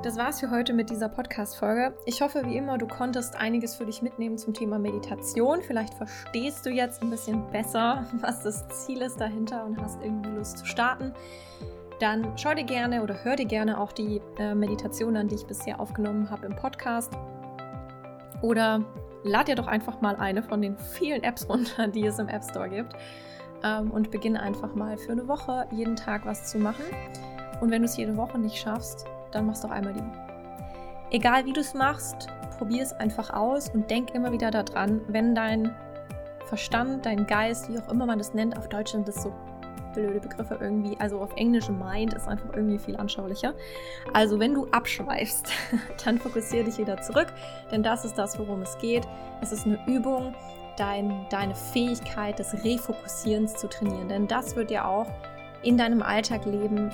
Das 0.04 0.16
war's 0.16 0.40
für 0.40 0.52
heute 0.52 0.74
mit 0.74 0.90
dieser 0.90 1.10
Podcast-Folge. 1.10 1.96
Ich 2.06 2.22
hoffe, 2.22 2.44
wie 2.46 2.56
immer, 2.56 2.78
du 2.78 2.88
konntest 2.88 3.36
einiges 3.36 3.76
für 3.76 3.86
dich 3.86 4.02
mitnehmen 4.02 4.38
zum 4.38 4.54
Thema 4.54 4.78
Meditation. 4.78 5.62
Vielleicht 5.62 5.94
verstehst 5.96 6.66
du 6.66 6.70
jetzt 6.70 7.02
ein 7.02 7.10
bisschen 7.10 7.50
besser, 7.52 8.06
was 8.22 8.44
das 8.44 8.68
Ziel 8.70 9.02
ist 9.02 9.20
dahinter 9.20 9.66
und 9.66 9.82
hast 9.82 10.02
irgendwie 10.02 10.30
Lust 10.30 10.60
zu 10.60 10.66
starten 10.66 11.14
dann 12.00 12.38
schau 12.38 12.54
dir 12.54 12.64
gerne 12.64 13.02
oder 13.02 13.24
hör 13.24 13.36
dir 13.36 13.46
gerne 13.46 13.80
auch 13.80 13.92
die 13.92 14.22
äh, 14.38 14.54
Meditation 14.54 15.18
an, 15.18 15.28
die 15.28 15.36
ich 15.36 15.46
bisher 15.46 15.80
aufgenommen 15.80 16.30
habe 16.30 16.46
im 16.46 16.56
Podcast. 16.56 17.14
Oder 18.42 18.84
lad 19.24 19.48
dir 19.48 19.56
doch 19.56 19.68
einfach 19.68 20.00
mal 20.02 20.16
eine 20.16 20.44
von 20.44 20.62
den 20.62 20.78
vielen 20.78 21.24
Apps 21.24 21.50
runter, 21.50 21.88
die 21.88 22.06
es 22.06 22.20
im 22.20 22.28
App 22.28 22.44
Store 22.44 22.70
gibt. 22.70 22.94
Ähm, 23.64 23.90
und 23.90 24.12
beginne 24.12 24.40
einfach 24.42 24.76
mal 24.76 24.98
für 24.98 25.12
eine 25.12 25.28
Woche 25.28 25.66
jeden 25.72 25.96
Tag 25.96 26.26
was 26.26 26.46
zu 26.46 26.60
machen. 26.60 26.86
Und 27.62 27.72
wenn 27.72 27.82
du 27.82 27.88
es 27.88 27.98
jede 27.98 28.16
Woche 28.16 28.38
nicht 28.38 28.58
schaffst, 28.58 29.08
dann 29.32 29.46
machst 29.46 29.64
du 29.64 29.68
auch 29.68 29.72
einmal 29.72 29.94
die 29.94 30.00
Woche. 30.00 30.28
Egal 31.12 31.46
wie 31.46 31.54
du 31.54 31.62
es 31.62 31.74
machst, 31.74 32.28
probier 32.58 32.84
es 32.84 32.94
einfach 32.94 33.32
aus 33.34 33.70
und 33.70 33.90
denk 33.90 34.14
immer 34.14 34.32
wieder 34.32 34.52
daran, 34.52 35.02
wenn 35.08 35.36
dein 35.36 35.74
Verstand, 36.46 37.06
dein 37.06 37.28
Geist, 37.28 37.70
wie 37.70 37.80
auch 37.80 37.90
immer 37.90 38.06
man 38.06 38.18
das 38.18 38.34
nennt, 38.34 38.58
auf 38.58 38.70
Deutsch 38.70 38.92
sind 38.92 39.08
das 39.08 39.22
so 39.22 39.34
blöde 39.94 40.20
Begriffe 40.20 40.58
irgendwie. 40.60 40.96
Also 41.00 41.20
auf 41.20 41.36
Englisch 41.36 41.70
Mind 41.70 42.14
ist 42.14 42.28
einfach 42.28 42.54
irgendwie 42.54 42.78
viel 42.78 42.96
anschaulicher. 42.96 43.54
Also 44.14 44.40
wenn 44.40 44.54
du 44.54 44.68
abschweifst, 44.68 45.52
dann 46.06 46.20
fokussiere 46.20 46.66
dich 46.66 46.78
wieder 46.78 47.02
zurück, 47.02 47.28
denn 47.72 47.84
das 47.84 48.06
ist 48.06 48.18
das, 48.18 48.38
worum 48.40 48.62
es 48.62 48.78
geht. 48.78 49.08
Es 49.42 49.52
ist 49.52 49.66
eine 49.66 49.80
Übung, 49.88 50.36
dein, 50.78 51.26
deine 51.30 51.56
Fähigkeit 51.56 52.38
des 52.40 52.64
Refokussierens 52.64 53.56
zu 53.56 53.68
trainieren. 53.68 54.08
Denn 54.08 54.28
das 54.28 54.56
wird 54.56 54.70
dir 54.70 54.88
auch 54.88 55.08
in 55.64 55.78
deinem 55.78 56.02
Alltagleben 56.02 56.92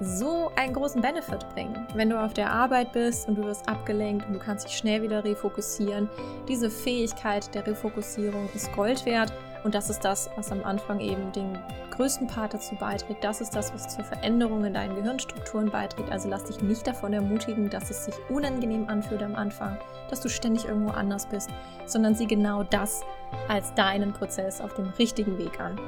so 0.00 0.50
einen 0.56 0.72
großen 0.72 1.02
Benefit 1.02 1.48
bringen. 1.50 1.86
Wenn 1.94 2.08
du 2.08 2.18
auf 2.18 2.32
der 2.32 2.50
Arbeit 2.50 2.92
bist 2.92 3.28
und 3.28 3.36
du 3.36 3.44
wirst 3.44 3.68
abgelenkt 3.68 4.26
und 4.26 4.32
du 4.32 4.38
kannst 4.38 4.66
dich 4.66 4.76
schnell 4.76 5.02
wieder 5.02 5.22
refokussieren, 5.24 6.08
diese 6.48 6.70
Fähigkeit 6.70 7.54
der 7.54 7.66
Refokussierung 7.66 8.48
ist 8.54 8.72
Gold 8.72 9.04
wert 9.04 9.32
und 9.62 9.74
das 9.74 9.90
ist 9.90 10.00
das, 10.00 10.30
was 10.36 10.50
am 10.52 10.64
Anfang 10.64 11.00
eben 11.00 11.30
den 11.32 11.58
größten 11.90 12.26
Part 12.26 12.54
dazu 12.54 12.74
beiträgt. 12.76 13.22
Das 13.22 13.42
ist 13.42 13.54
das, 13.54 13.74
was 13.74 13.94
zur 13.94 14.04
Veränderung 14.04 14.64
in 14.64 14.72
deinen 14.72 14.94
Gehirnstrukturen 14.94 15.70
beiträgt. 15.70 16.10
Also 16.10 16.30
lass 16.30 16.44
dich 16.44 16.62
nicht 16.62 16.86
davon 16.86 17.12
ermutigen, 17.12 17.68
dass 17.68 17.90
es 17.90 18.06
sich 18.06 18.14
unangenehm 18.30 18.88
anfühlt 18.88 19.22
am 19.22 19.34
Anfang, 19.34 19.76
dass 20.08 20.22
du 20.22 20.30
ständig 20.30 20.64
irgendwo 20.64 20.92
anders 20.92 21.26
bist, 21.26 21.50
sondern 21.84 22.14
sieh 22.14 22.26
genau 22.26 22.62
das 22.62 23.02
als 23.48 23.74
deinen 23.74 24.14
Prozess 24.14 24.62
auf 24.62 24.72
dem 24.72 24.88
richtigen 24.98 25.36
Weg 25.36 25.60
an. 25.60 25.78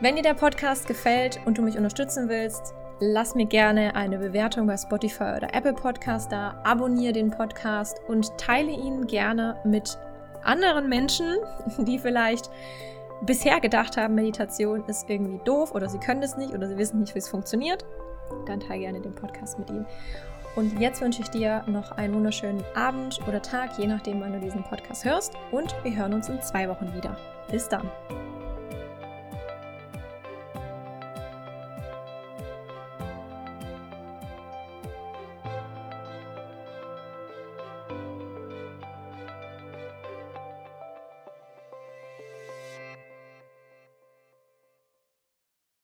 Wenn 0.00 0.14
dir 0.14 0.22
der 0.22 0.34
Podcast 0.34 0.86
gefällt 0.86 1.40
und 1.44 1.58
du 1.58 1.62
mich 1.62 1.76
unterstützen 1.76 2.28
willst, 2.28 2.74
lass 3.00 3.34
mir 3.34 3.46
gerne 3.46 3.94
eine 3.94 4.18
Bewertung 4.18 4.66
bei 4.66 4.76
Spotify 4.76 5.34
oder 5.36 5.54
Apple 5.54 5.74
Podcast 5.74 6.30
da, 6.30 6.60
abonniere 6.64 7.12
den 7.12 7.30
Podcast 7.30 8.00
und 8.08 8.36
teile 8.38 8.70
ihn 8.70 9.06
gerne 9.06 9.56
mit 9.64 9.98
anderen 10.42 10.88
Menschen, 10.88 11.36
die 11.78 11.98
vielleicht 11.98 12.50
bisher 13.22 13.60
gedacht 13.60 13.96
haben, 13.96 14.14
Meditation 14.14 14.84
ist 14.86 15.08
irgendwie 15.08 15.40
doof 15.44 15.74
oder 15.74 15.88
sie 15.88 15.98
können 15.98 16.22
es 16.22 16.36
nicht 16.36 16.52
oder 16.52 16.68
sie 16.68 16.76
wissen 16.76 17.00
nicht, 17.00 17.14
wie 17.14 17.18
es 17.20 17.28
funktioniert, 17.28 17.84
dann 18.46 18.60
teile 18.60 18.80
gerne 18.80 19.00
den 19.00 19.14
Podcast 19.14 19.58
mit 19.58 19.70
ihnen. 19.70 19.86
Und 20.56 20.78
jetzt 20.78 21.00
wünsche 21.00 21.20
ich 21.22 21.30
dir 21.30 21.64
noch 21.66 21.92
einen 21.92 22.14
wunderschönen 22.14 22.62
Abend 22.76 23.18
oder 23.26 23.42
Tag, 23.42 23.76
je 23.76 23.86
nachdem, 23.86 24.20
wann 24.20 24.32
du 24.32 24.40
diesen 24.40 24.62
Podcast 24.62 25.04
hörst. 25.04 25.34
Und 25.50 25.74
wir 25.82 25.96
hören 25.96 26.14
uns 26.14 26.28
in 26.28 26.40
zwei 26.42 26.68
Wochen 26.68 26.94
wieder. 26.94 27.16
Bis 27.50 27.68
dann. 27.68 27.90